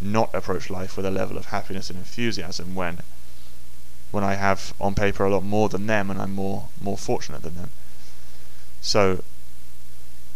not 0.00 0.34
approach 0.34 0.68
life 0.68 0.96
with 0.96 1.06
a 1.06 1.10
level 1.10 1.38
of 1.38 1.46
happiness 1.46 1.90
and 1.90 1.98
enthusiasm 1.98 2.74
when 2.74 2.98
when 4.10 4.22
I 4.22 4.34
have 4.34 4.72
on 4.80 4.94
paper 4.94 5.24
a 5.24 5.30
lot 5.30 5.42
more 5.42 5.68
than 5.68 5.86
them 5.86 6.10
and 6.10 6.20
I'm 6.20 6.34
more 6.34 6.68
more 6.80 6.98
fortunate 6.98 7.42
than 7.42 7.56
them. 7.56 7.70
So 8.80 9.22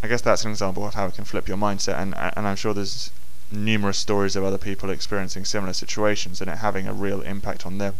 I 0.02 0.08
guess 0.08 0.22
that's 0.22 0.44
an 0.44 0.50
example 0.50 0.86
of 0.86 0.94
how 0.94 1.06
it 1.06 1.14
can 1.14 1.24
flip 1.24 1.46
your 1.46 1.56
mindset 1.56 1.98
and 1.98 2.14
and 2.14 2.46
I'm 2.46 2.56
sure 2.56 2.74
there's 2.74 3.10
numerous 3.50 3.98
stories 3.98 4.36
of 4.36 4.44
other 4.44 4.58
people 4.58 4.90
experiencing 4.90 5.44
similar 5.44 5.72
situations 5.72 6.40
and 6.40 6.50
it 6.50 6.58
having 6.58 6.86
a 6.86 6.92
real 6.92 7.20
impact 7.22 7.66
on 7.66 7.78
them 7.78 7.94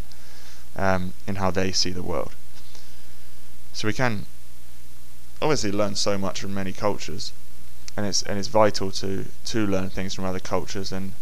um, 0.77 1.13
in 1.27 1.37
how 1.37 1.51
they 1.51 1.73
see 1.73 1.91
the 1.91 2.03
world. 2.03 2.33
So 3.73 3.89
we 3.89 3.95
can 3.95 4.27
obviously 5.43 5.73
learn 5.73 5.95
so 5.95 6.19
much 6.19 6.41
from 6.41 6.55
many 6.55 6.73
cultures 6.73 7.33
and 7.97 8.07
it's 8.07 8.23
and 8.23 8.39
it's 8.39 8.49
vital 8.49 8.91
to 8.91 9.27
to 9.45 9.67
learn 9.67 9.91
things 9.91 10.15
from 10.15 10.25
other 10.25 10.41
cultures 10.41 10.93
and 10.93 11.13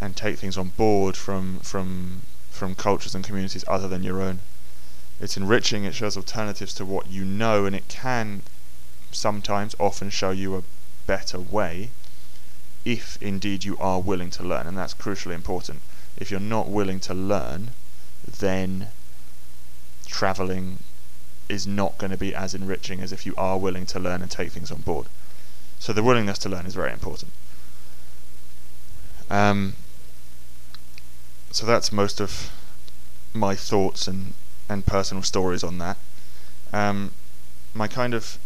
and 0.00 0.16
take 0.16 0.38
things 0.38 0.58
on 0.58 0.68
board 0.68 1.16
from 1.16 1.58
from 1.60 2.22
from 2.50 2.74
cultures 2.74 3.14
and 3.14 3.24
communities 3.24 3.64
other 3.66 3.88
than 3.88 4.02
your 4.02 4.20
own. 4.20 4.40
It's 5.20 5.36
enriching, 5.36 5.84
it 5.84 5.94
shows 5.94 6.16
alternatives 6.16 6.74
to 6.74 6.84
what 6.84 7.10
you 7.10 7.24
know, 7.24 7.64
and 7.64 7.74
it 7.74 7.88
can 7.88 8.42
sometimes 9.10 9.74
often 9.78 10.10
show 10.10 10.30
you 10.30 10.56
a 10.56 10.62
better 11.06 11.38
way 11.38 11.90
if 12.84 13.20
indeed 13.20 13.64
you 13.64 13.76
are 13.78 14.00
willing 14.00 14.30
to 14.30 14.42
learn, 14.42 14.66
and 14.66 14.76
that's 14.76 14.94
crucially 14.94 15.34
important. 15.34 15.80
If 16.16 16.30
you're 16.30 16.40
not 16.40 16.68
willing 16.68 17.00
to 17.00 17.14
learn, 17.14 17.70
then 18.26 18.88
traveling 20.06 20.80
is 21.48 21.66
not 21.66 21.98
going 21.98 22.10
to 22.10 22.18
be 22.18 22.34
as 22.34 22.54
enriching 22.54 23.00
as 23.00 23.12
if 23.12 23.26
you 23.26 23.34
are 23.36 23.58
willing 23.58 23.86
to 23.86 23.98
learn 23.98 24.22
and 24.22 24.30
take 24.30 24.52
things 24.52 24.70
on 24.70 24.80
board. 24.80 25.06
So 25.78 25.92
the 25.92 26.02
willingness 26.02 26.38
to 26.38 26.48
learn 26.48 26.66
is 26.66 26.74
very 26.74 26.92
important. 26.92 27.32
Um, 29.30 29.74
so 31.50 31.66
that's 31.66 31.92
most 31.92 32.20
of 32.20 32.50
my 33.34 33.54
thoughts 33.54 34.06
and, 34.06 34.34
and 34.68 34.86
personal 34.86 35.22
stories 35.22 35.64
on 35.64 35.78
that. 35.78 35.96
Um, 36.72 37.12
my 37.74 37.88
kind 37.88 38.14
of 38.14 38.38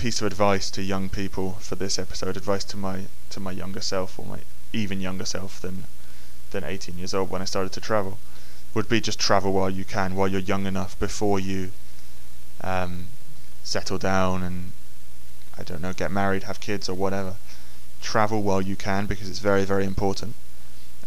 piece 0.00 0.22
of 0.22 0.26
advice 0.26 0.70
to 0.70 0.82
young 0.82 1.10
people 1.10 1.58
for 1.60 1.74
this 1.74 1.98
episode, 1.98 2.34
advice 2.34 2.64
to 2.64 2.76
my 2.78 3.02
to 3.28 3.38
my 3.38 3.52
younger 3.52 3.82
self 3.82 4.18
or 4.18 4.24
my 4.24 4.38
even 4.72 4.98
younger 4.98 5.26
self 5.26 5.60
than 5.60 5.84
than 6.52 6.64
18 6.64 6.96
years 6.96 7.12
old 7.12 7.28
when 7.28 7.42
I 7.42 7.44
started 7.44 7.72
to 7.72 7.82
travel, 7.82 8.18
would 8.72 8.88
be 8.88 9.02
just 9.02 9.20
travel 9.20 9.52
while 9.52 9.68
you 9.68 9.84
can, 9.84 10.14
while 10.14 10.26
you're 10.26 10.40
young 10.40 10.64
enough 10.64 10.98
before 10.98 11.38
you 11.38 11.72
um, 12.62 13.08
settle 13.62 13.98
down 13.98 14.42
and 14.42 14.72
I 15.58 15.64
don't 15.64 15.82
know, 15.82 15.92
get 15.92 16.10
married, 16.10 16.44
have 16.44 16.60
kids 16.60 16.88
or 16.88 16.94
whatever. 16.94 17.34
Travel 18.00 18.42
while 18.42 18.62
you 18.62 18.76
can 18.76 19.04
because 19.04 19.28
it's 19.28 19.40
very 19.40 19.64
very 19.66 19.84
important 19.84 20.34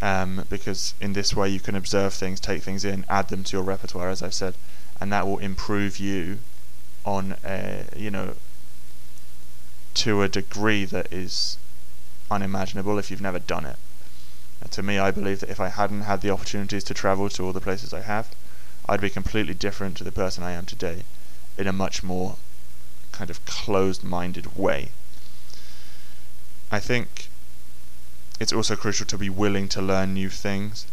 um, 0.00 0.44
because 0.48 0.94
in 1.00 1.14
this 1.14 1.34
way 1.34 1.48
you 1.48 1.58
can 1.58 1.74
observe 1.74 2.14
things, 2.14 2.38
take 2.38 2.62
things 2.62 2.84
in, 2.84 3.04
add 3.08 3.28
them 3.28 3.42
to 3.42 3.56
your 3.56 3.64
repertoire, 3.64 4.08
as 4.08 4.22
I've 4.22 4.34
said, 4.34 4.54
and 5.00 5.12
that 5.12 5.26
will 5.26 5.38
improve 5.38 5.98
you 5.98 6.38
on 7.04 7.34
a, 7.44 7.86
you 7.96 8.12
know 8.12 8.34
to 9.94 10.22
a 10.22 10.28
degree 10.28 10.84
that 10.84 11.12
is 11.12 11.56
unimaginable 12.30 12.98
if 12.98 13.10
you've 13.10 13.20
never 13.20 13.38
done 13.38 13.64
it. 13.64 13.76
And 14.60 14.70
to 14.72 14.82
me, 14.82 14.98
I 14.98 15.10
believe 15.10 15.40
that 15.40 15.50
if 15.50 15.60
I 15.60 15.68
hadn't 15.68 16.02
had 16.02 16.20
the 16.20 16.30
opportunities 16.30 16.84
to 16.84 16.94
travel 16.94 17.28
to 17.30 17.44
all 17.44 17.52
the 17.52 17.60
places 17.60 17.92
I 17.92 18.00
have, 18.02 18.30
I'd 18.88 19.00
be 19.00 19.10
completely 19.10 19.54
different 19.54 19.96
to 19.98 20.04
the 20.04 20.12
person 20.12 20.44
I 20.44 20.52
am 20.52 20.66
today, 20.66 21.02
in 21.56 21.66
a 21.66 21.72
much 21.72 22.02
more 22.02 22.36
kind 23.12 23.30
of 23.30 23.44
closed-minded 23.46 24.56
way. 24.56 24.90
I 26.70 26.80
think 26.80 27.28
it's 28.40 28.52
also 28.52 28.74
crucial 28.74 29.06
to 29.06 29.18
be 29.18 29.30
willing 29.30 29.68
to 29.68 29.80
learn 29.80 30.14
new 30.14 30.28
things. 30.28 30.86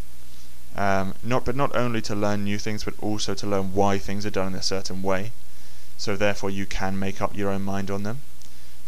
Um, 0.75 1.15
not 1.23 1.43
but 1.43 1.55
not 1.55 1.75
only 1.75 2.01
to 2.03 2.15
learn 2.15 2.43
new 2.43 2.57
things, 2.57 2.83
but 2.83 2.93
also 3.01 3.33
to 3.33 3.47
learn 3.47 3.73
why 3.73 3.97
things 3.97 4.25
are 4.25 4.29
done 4.29 4.53
in 4.53 4.55
a 4.55 4.63
certain 4.63 5.01
way. 5.01 5.31
So 5.97 6.15
therefore, 6.15 6.49
you 6.49 6.65
can 6.65 6.97
make 6.99 7.21
up 7.21 7.35
your 7.35 7.49
own 7.49 7.63
mind 7.63 7.91
on 7.91 8.03
them. 8.03 8.21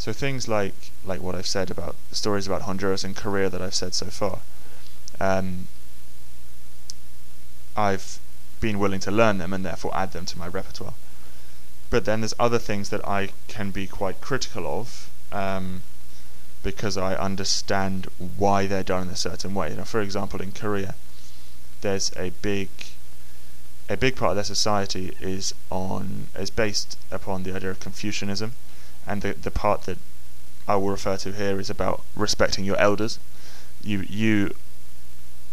So 0.04 0.12
things 0.12 0.50
like 0.50 0.92
like 1.06 1.22
what 1.22 1.34
I've 1.34 1.48
said 1.48 1.72
about 1.72 1.96
stories 2.12 2.46
about 2.46 2.64
Honduras 2.64 3.06
and 3.06 3.16
Korea 3.16 3.50
that 3.50 3.62
I've 3.62 3.74
said 3.74 3.94
so 3.94 4.08
far, 4.08 4.40
um, 5.18 5.70
I've 7.78 8.20
been 8.60 8.80
willing 8.80 9.00
to 9.00 9.12
learn 9.12 9.38
them 9.38 9.54
and 9.54 9.66
therefore 9.66 9.96
add 9.96 10.12
them 10.12 10.26
to 10.26 10.38
my 10.38 10.50
repertoire. 10.50 10.96
But 11.90 12.04
then 12.04 12.20
there's 12.20 12.34
other 12.38 12.60
things 12.60 12.90
that 12.90 13.08
I 13.08 13.30
can 13.48 13.72
be 13.72 13.88
quite 13.88 14.20
critical 14.20 14.68
of 14.68 15.10
um, 15.32 15.84
because 16.64 16.98
I 16.98 17.16
understand 17.16 18.10
why 18.18 18.68
they're 18.68 18.84
done 18.84 19.04
in 19.04 19.14
a 19.14 19.16
certain 19.16 19.54
way. 19.54 19.70
You 19.70 19.78
know, 19.78 19.86
for 19.86 20.02
example, 20.02 20.42
in 20.42 20.52
Korea, 20.52 20.96
there's 21.80 22.12
a 22.18 22.32
big 22.42 22.68
a 23.88 23.96
big 23.96 24.18
part 24.18 24.32
of 24.32 24.36
their 24.36 24.44
society 24.44 25.16
is 25.22 25.54
on 25.70 26.28
is 26.38 26.50
based 26.50 26.98
upon 27.10 27.44
the 27.44 27.56
idea 27.56 27.70
of 27.70 27.80
Confucianism, 27.80 28.52
and 29.08 29.22
the 29.22 29.34
the 29.34 29.52
part 29.52 29.84
that 29.84 29.98
I 30.68 30.76
will 30.76 30.90
refer 30.90 31.18
to 31.18 31.32
here 31.32 31.60
is 31.60 31.70
about 31.70 32.04
respecting 32.16 32.66
your 32.66 32.80
elders. 32.80 33.20
You 33.84 34.06
you 34.10 34.56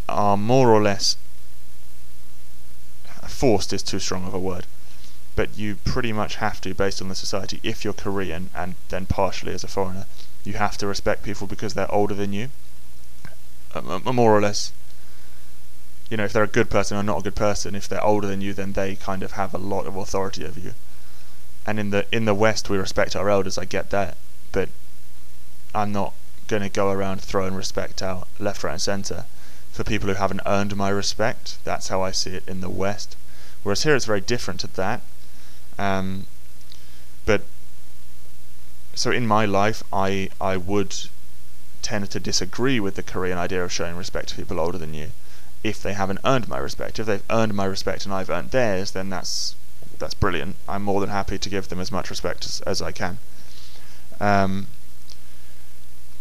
are 0.08 0.36
more 0.36 0.70
or 0.70 0.82
less 0.82 1.16
forced 3.26 3.72
is 3.72 3.82
too 3.82 3.98
strong 3.98 4.26
of 4.26 4.34
a 4.34 4.38
word, 4.38 4.66
but 5.34 5.56
you 5.56 5.76
pretty 5.76 6.12
much 6.12 6.36
have 6.36 6.60
to, 6.60 6.74
based 6.74 7.00
on 7.00 7.08
the 7.08 7.14
society, 7.14 7.60
if 7.62 7.84
you're 7.84 7.94
Korean 7.94 8.50
and 8.54 8.74
then 8.88 9.06
partially 9.06 9.54
as 9.54 9.64
a 9.64 9.68
foreigner, 9.68 10.04
you 10.44 10.54
have 10.54 10.76
to 10.78 10.86
respect 10.86 11.22
people 11.22 11.46
because 11.46 11.74
they're 11.74 11.90
older 11.90 12.14
than 12.14 12.32
you. 12.32 12.50
Uh, 13.72 14.00
more 14.12 14.36
or 14.36 14.40
less, 14.40 14.72
you 16.10 16.16
know, 16.16 16.24
if 16.24 16.32
they're 16.32 16.42
a 16.42 16.58
good 16.58 16.68
person 16.68 16.96
or 16.96 17.02
not 17.02 17.20
a 17.20 17.22
good 17.22 17.36
person, 17.36 17.74
if 17.74 17.88
they're 17.88 18.04
older 18.04 18.26
than 18.26 18.40
you, 18.40 18.52
then 18.52 18.72
they 18.72 18.96
kind 18.96 19.22
of 19.22 19.32
have 19.32 19.54
a 19.54 19.58
lot 19.58 19.86
of 19.86 19.96
authority 19.96 20.44
over 20.44 20.58
you. 20.58 20.74
And 21.66 21.79
in 21.79 21.90
the 21.90 22.07
in 22.11 22.25
the 22.25 22.35
West, 22.35 22.70
we 22.70 22.79
respect 22.79 23.14
our 23.14 23.29
elders. 23.29 23.59
I 23.59 23.64
get 23.64 23.90
that, 23.90 24.16
but 24.53 24.68
I'm 25.75 25.92
not 25.92 26.14
going 26.49 26.62
to 26.62 26.68
go 26.68 26.90
around 26.90 27.20
throwing 27.20 27.55
respect 27.55 28.03
out 28.03 28.27
left, 28.38 28.64
right, 28.64 28.73
and 28.73 28.83
centre 28.83 29.25
for 29.70 29.85
people 29.85 30.09
who 30.09 30.14
haven't 30.14 30.40
earned 30.46 30.77
my 30.77 30.88
respect. 30.88 31.59
That's 31.64 31.88
how 31.88 32.03
I 32.03 32.11
see 32.11 32.31
it 32.31 32.49
in 32.49 32.61
the 32.61 32.70
West. 32.70 33.16
Whereas 33.62 33.85
here 33.85 33.94
it's 33.94 34.07
very 34.07 34.20
different 34.20 34.61
to 34.61 34.66
that. 34.68 35.03
Um, 35.79 36.27
but 37.25 37.42
so 38.94 39.11
in 39.11 39.27
my 39.27 39.44
life, 39.44 39.83
I 39.92 40.31
I 40.40 40.57
would 40.57 40.96
tend 41.83 42.11
to 42.11 42.20
disagree 42.20 42.81
with 42.81 42.96
the 42.96 43.03
Korean 43.03 43.38
idea 43.38 43.64
of 43.64 43.73
showing 43.73 43.96
respect 43.96 44.29
to 44.31 44.37
people 44.37 44.61
older 44.61 44.79
than 44.79 44.94
you 44.94 45.12
if 45.62 45.83
they 45.83 45.92
haven't 45.92 46.20
earned 46.25 46.49
my 46.49 46.59
respect. 46.59 46.99
If 46.99 47.07
they've 47.07 47.23
earned 47.31 47.55
my 47.55 47.64
respect 47.64 48.05
and 48.05 48.14
I've 48.14 48.31
earned 48.31 48.51
theirs, 48.51 48.92
then 48.92 49.11
that's 49.11 49.55
that's 50.00 50.14
brilliant. 50.14 50.56
I'm 50.68 50.82
more 50.82 51.00
than 51.00 51.10
happy 51.10 51.38
to 51.38 51.48
give 51.48 51.68
them 51.68 51.78
as 51.78 51.92
much 51.92 52.10
respect 52.10 52.44
as, 52.46 52.60
as 52.62 52.82
I 52.82 52.90
can. 52.90 53.18
Um, 54.18 54.66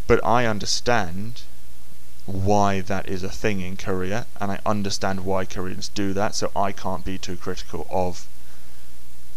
but 0.05 0.23
I 0.23 0.45
understand 0.45 1.41
why 2.25 2.81
that 2.81 3.09
is 3.09 3.23
a 3.23 3.29
thing 3.29 3.61
in 3.61 3.77
Korea, 3.77 4.27
and 4.39 4.51
I 4.51 4.59
understand 4.65 5.25
why 5.25 5.45
Koreans 5.45 5.89
do 5.89 6.13
that, 6.13 6.35
so 6.35 6.51
I 6.55 6.71
can't 6.71 7.03
be 7.03 7.17
too 7.17 7.37
critical 7.37 7.87
of 7.89 8.27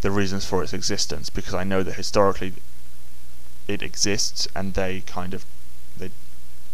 the 0.03 0.11
reasons 0.11 0.45
for 0.45 0.63
its 0.63 0.73
existence 0.73 1.31
because 1.31 1.55
I 1.55 1.65
know 1.65 1.83
that 1.85 1.95
historically 1.95 2.55
it 3.69 3.83
exists 3.83 4.49
and 4.55 4.75
they 4.75 5.03
kind 5.03 5.33
of 5.33 5.45
they 5.97 6.11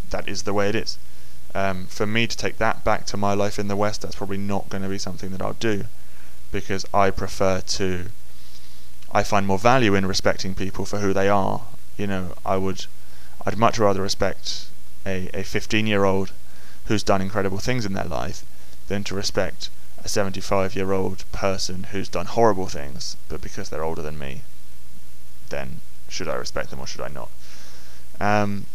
that 0.08 0.26
is 0.26 0.44
the 0.44 0.54
way 0.54 0.70
it 0.70 0.74
is. 0.74 0.98
Um, 1.54 1.86
for 1.86 2.06
me 2.06 2.26
to 2.26 2.36
take 2.36 2.56
that 2.56 2.84
back 2.84 3.04
to 3.06 3.18
my 3.18 3.34
life 3.34 3.58
in 3.58 3.68
the 3.68 3.76
West, 3.76 4.00
that's 4.00 4.16
probably 4.16 4.38
not 4.38 4.70
going 4.70 4.82
to 4.82 4.88
be 4.88 4.98
something 4.98 5.30
that 5.30 5.42
I'll 5.42 5.52
do 5.52 5.84
because 6.52 6.84
I 6.92 7.10
prefer 7.10 7.60
to. 7.60 8.06
I 9.10 9.22
find 9.22 9.46
more 9.46 9.58
value 9.58 9.94
in 9.94 10.06
respecting 10.06 10.54
people 10.54 10.84
for 10.84 10.98
who 10.98 11.14
they 11.14 11.28
are. 11.28 11.62
You 11.96 12.06
know, 12.06 12.34
I 12.44 12.58
would, 12.58 12.86
I'd 13.46 13.56
much 13.56 13.78
rather 13.78 14.02
respect 14.02 14.68
a, 15.06 15.30
a 15.32 15.42
15 15.42 15.86
year 15.86 16.04
old 16.04 16.32
who's 16.86 17.02
done 17.02 17.22
incredible 17.22 17.58
things 17.58 17.86
in 17.86 17.94
their 17.94 18.04
life 18.04 18.44
than 18.88 19.04
to 19.04 19.14
respect 19.14 19.70
a 20.04 20.08
75 20.08 20.76
year 20.76 20.92
old 20.92 21.24
person 21.32 21.84
who's 21.92 22.08
done 22.08 22.26
horrible 22.26 22.66
things, 22.66 23.16
but 23.28 23.40
because 23.40 23.68
they're 23.68 23.84
older 23.84 24.02
than 24.02 24.18
me, 24.18 24.42
then 25.48 25.80
should 26.08 26.28
I 26.28 26.34
respect 26.34 26.70
them 26.70 26.80
or 26.80 26.86
should 26.86 27.00
I 27.00 27.08
not? 27.08 27.30
Um, 28.20 28.66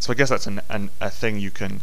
so 0.00 0.12
I 0.12 0.16
guess 0.16 0.28
that's 0.28 0.46
an, 0.46 0.60
an, 0.68 0.90
a 1.00 1.10
thing 1.10 1.38
you 1.38 1.50
can 1.50 1.80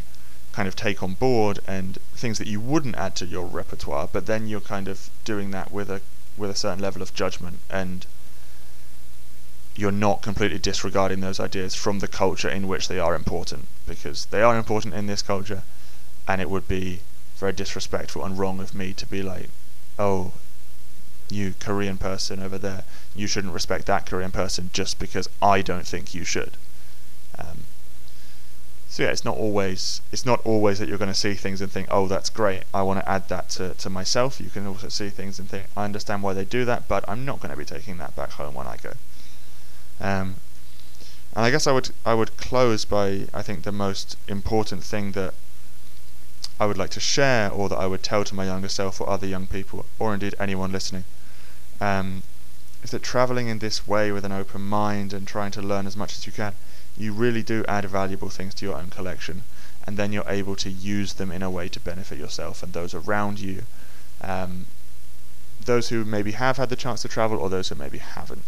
kind 0.53 0.67
of 0.67 0.75
take 0.75 1.01
on 1.01 1.13
board 1.13 1.59
and 1.67 1.97
things 2.13 2.37
that 2.37 2.47
you 2.47 2.59
wouldn't 2.59 2.95
add 2.95 3.15
to 3.15 3.25
your 3.25 3.45
repertoire, 3.45 4.09
but 4.11 4.25
then 4.25 4.47
you're 4.47 4.59
kind 4.59 4.87
of 4.87 5.09
doing 5.23 5.51
that 5.51 5.71
with 5.71 5.89
a 5.89 6.01
with 6.37 6.49
a 6.49 6.55
certain 6.55 6.79
level 6.79 7.01
of 7.01 7.13
judgment 7.13 7.59
and 7.69 8.05
you're 9.75 9.91
not 9.91 10.21
completely 10.21 10.59
disregarding 10.59 11.19
those 11.19 11.39
ideas 11.39 11.75
from 11.75 11.99
the 11.99 12.07
culture 12.07 12.49
in 12.49 12.67
which 12.67 12.87
they 12.87 12.99
are 12.99 13.15
important 13.15 13.67
because 13.87 14.25
they 14.27 14.41
are 14.41 14.57
important 14.57 14.93
in 14.93 15.07
this 15.07 15.21
culture 15.21 15.63
and 16.27 16.41
it 16.41 16.49
would 16.49 16.67
be 16.67 16.99
very 17.35 17.53
disrespectful 17.53 18.23
and 18.23 18.37
wrong 18.37 18.59
of 18.59 18.73
me 18.75 18.93
to 18.93 19.05
be 19.05 19.21
like 19.21 19.49
oh 19.97 20.31
you 21.29 21.53
Korean 21.59 21.97
person 21.97 22.41
over 22.41 22.57
there 22.57 22.83
you 23.15 23.27
shouldn't 23.27 23.53
respect 23.53 23.85
that 23.85 24.05
Korean 24.05 24.31
person 24.31 24.69
just 24.73 24.99
because 24.99 25.29
I 25.41 25.61
don't 25.61 25.87
think 25.87 26.13
you 26.13 26.23
should 26.23 26.57
so 28.91 29.03
yeah 29.03 29.09
it's 29.09 29.23
not 29.23 29.37
always 29.37 30.01
it's 30.11 30.25
not 30.25 30.41
always 30.43 30.77
that 30.77 30.89
you're 30.89 30.97
going 30.97 31.07
to 31.07 31.17
see 31.17 31.33
things 31.33 31.61
and 31.61 31.71
think 31.71 31.87
oh 31.89 32.07
that's 32.07 32.29
great 32.29 32.63
I 32.73 32.81
want 32.81 32.99
to 32.99 33.09
add 33.09 33.29
that 33.29 33.47
to, 33.51 33.73
to 33.73 33.89
myself. 33.89 34.41
You 34.41 34.49
can 34.49 34.67
also 34.67 34.89
see 34.89 35.07
things 35.07 35.39
and 35.39 35.49
think 35.49 35.67
I 35.77 35.85
understand 35.85 36.23
why 36.23 36.33
they 36.33 36.43
do 36.43 36.65
that 36.65 36.89
but 36.89 37.05
I'm 37.07 37.23
not 37.23 37.39
going 37.39 37.51
to 37.51 37.57
be 37.57 37.63
taking 37.63 37.97
that 37.99 38.17
back 38.17 38.31
home 38.31 38.53
when 38.53 38.67
I 38.67 38.75
go. 38.75 38.91
Um, 40.01 40.35
and 41.33 41.45
I 41.45 41.51
guess 41.51 41.67
I 41.67 41.71
would 41.71 41.91
I 42.05 42.13
would 42.13 42.35
close 42.35 42.83
by 42.83 43.27
I 43.33 43.41
think 43.41 43.63
the 43.63 43.71
most 43.71 44.17
important 44.27 44.83
thing 44.83 45.13
that 45.13 45.33
I 46.59 46.65
would 46.65 46.77
like 46.77 46.89
to 46.91 46.99
share 46.99 47.49
or 47.49 47.69
that 47.69 47.77
I 47.77 47.87
would 47.87 48.03
tell 48.03 48.25
to 48.25 48.35
my 48.35 48.43
younger 48.43 48.67
self 48.67 48.99
or 48.99 49.09
other 49.09 49.25
young 49.25 49.47
people 49.47 49.85
or 49.99 50.13
indeed 50.13 50.35
anyone 50.37 50.73
listening 50.73 51.05
um, 51.79 52.23
is 52.83 52.91
that 52.91 53.03
traveling 53.03 53.47
in 53.47 53.59
this 53.59 53.87
way 53.87 54.11
with 54.11 54.25
an 54.25 54.33
open 54.33 54.63
mind 54.63 55.13
and 55.13 55.25
trying 55.25 55.51
to 55.51 55.61
learn 55.61 55.87
as 55.87 55.95
much 55.95 56.17
as 56.17 56.27
you 56.27 56.33
can 56.33 56.55
you 56.97 57.13
really 57.13 57.43
do 57.43 57.63
add 57.67 57.85
valuable 57.85 58.29
things 58.29 58.53
to 58.53 58.65
your 58.65 58.77
own 58.77 58.89
collection 58.89 59.43
and 59.85 59.97
then 59.97 60.13
you're 60.13 60.27
able 60.27 60.55
to 60.55 60.69
use 60.69 61.13
them 61.13 61.31
in 61.31 61.41
a 61.41 61.49
way 61.49 61.67
to 61.67 61.79
benefit 61.79 62.17
yourself 62.19 62.61
and 62.61 62.73
those 62.73 62.93
around 62.93 63.39
you 63.39 63.63
um, 64.21 64.67
those 65.65 65.89
who 65.89 66.03
maybe 66.03 66.31
have 66.31 66.57
had 66.57 66.69
the 66.69 66.75
chance 66.75 67.01
to 67.01 67.07
travel 67.07 67.37
or 67.37 67.49
those 67.49 67.69
who 67.69 67.75
maybe 67.75 67.97
haven't 67.97 68.43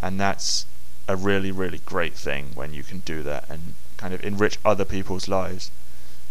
and 0.00 0.20
that's 0.20 0.66
a 1.08 1.16
really, 1.16 1.52
really 1.52 1.78
great 1.78 2.14
thing 2.14 2.50
when 2.54 2.72
you 2.72 2.82
can 2.82 3.00
do 3.00 3.22
that 3.22 3.48
and 3.48 3.74
kind 3.96 4.14
of 4.14 4.24
enrich 4.24 4.58
other 4.64 4.84
people's 4.84 5.28
lives 5.28 5.70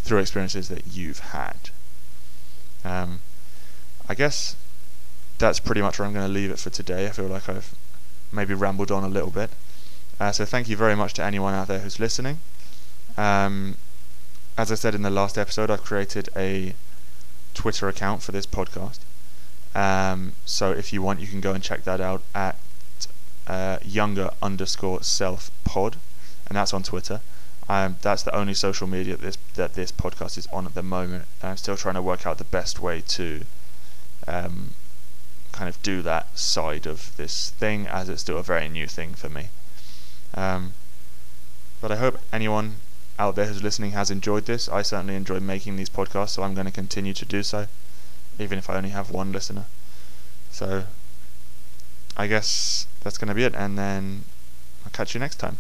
through 0.02 0.20
experiences 0.20 0.68
that 0.70 0.88
you've 0.88 1.20
had. 1.20 1.70
Um, 2.84 3.22
I 4.08 4.16
guess 4.16 4.56
that's 5.38 5.60
pretty 5.60 5.82
much 5.82 6.00
where 6.00 6.08
I'm 6.08 6.14
going 6.14 6.28
to 6.28 6.32
leave 6.32 6.52
it 6.52 6.60
for 6.60 6.70
today. 6.70 7.08
I 7.08 7.12
feel 7.12 7.28
like 7.28 7.48
I've 7.48 7.74
maybe 8.32 8.54
rambled 8.54 8.92
on 8.92 9.04
a 9.04 9.08
little 9.08 9.30
bit. 9.30 9.52
Uh, 10.24 10.32
so 10.32 10.46
thank 10.46 10.70
you 10.70 10.78
very 10.78 10.96
much 10.96 11.14
to 11.14 11.22
anyone 11.22 11.54
out 11.54 11.68
there 11.68 11.80
who's 11.80 12.00
listening. 12.00 12.40
Um, 13.18 13.76
as 14.58 14.72
I 14.72 14.76
said 14.76 14.96
in 14.96 15.02
the 15.02 15.10
last 15.10 15.38
episode, 15.38 15.70
I've 15.70 15.84
created 15.84 16.30
a 16.34 16.76
Twitter 17.54 17.90
account 17.90 18.24
for 18.24 18.32
this 18.32 18.46
podcast. 18.46 19.00
Um, 19.76 20.32
so 20.46 20.72
if 20.72 20.94
you 20.94 21.02
want, 21.02 21.20
you 21.20 21.28
can 21.28 21.42
go 21.42 21.52
and 21.52 21.62
check 21.62 21.84
that 21.84 22.00
out 22.00 22.22
at 22.34 22.56
uh, 23.48 23.80
younger 23.84 24.30
underscore 24.42 25.04
self 25.04 25.52
pod, 25.66 25.98
and 26.48 26.56
that's 26.56 26.74
on 26.74 26.84
Twitter. 26.84 27.20
Um, 27.68 27.98
that's 28.02 28.24
the 28.24 28.34
only 28.34 28.54
social 28.54 28.88
media 28.88 29.18
that 29.18 29.24
this 29.24 29.38
that 29.56 29.74
this 29.74 29.92
podcast 29.92 30.38
is 30.38 30.48
on 30.54 30.66
at 30.66 30.74
the 30.74 30.84
moment. 30.84 31.26
And 31.42 31.50
I'm 31.50 31.58
still 31.58 31.76
trying 31.76 31.96
to 31.96 32.02
work 32.02 32.26
out 32.26 32.38
the 32.38 32.46
best 32.46 32.80
way 32.80 33.02
to 33.20 33.42
um, 34.26 34.76
kind 35.52 35.68
of 35.68 35.84
do 35.84 36.02
that 36.04 36.40
side 36.40 36.86
of 36.88 37.14
this 37.18 37.50
thing, 37.50 37.88
as 37.88 38.08
it's 38.08 38.22
still 38.22 38.38
a 38.38 38.44
very 38.44 38.70
new 38.70 38.88
thing 38.88 39.16
for 39.16 39.28
me. 39.28 39.50
Um, 40.34 40.74
but 41.82 41.91
I 41.91 41.98
hope 41.98 42.19
anyone 42.32 42.76
out 43.19 43.36
there 43.36 43.46
who's 43.46 43.63
listening 43.63 43.91
has 43.91 44.10
enjoyed 44.10 44.46
this. 44.46 44.67
I 44.69 44.82
certainly 44.82 45.15
enjoy 45.15 45.39
making 45.39 45.76
these 45.76 45.89
podcasts, 45.89 46.30
so 46.30 46.43
I'm 46.43 46.54
going 46.54 46.65
to 46.65 46.72
continue 46.72 47.13
to 47.13 47.26
do 47.26 47.43
so, 47.43 47.67
even 48.39 48.58
if 48.58 48.69
I 48.69 48.78
only 48.78 48.89
have 48.89 49.12
one 49.12 49.32
listener. 49.32 49.65
So 50.52 50.86
I 52.17 52.28
guess 52.28 52.88
that's 53.02 53.17
going 53.17 53.30
to 53.30 53.36
be 53.36 53.43
it, 53.43 53.56
and 53.56 53.78
then 53.78 54.24
I'll 54.86 54.91
catch 54.91 55.13
you 55.13 55.19
next 55.19 55.38
time. 55.38 55.58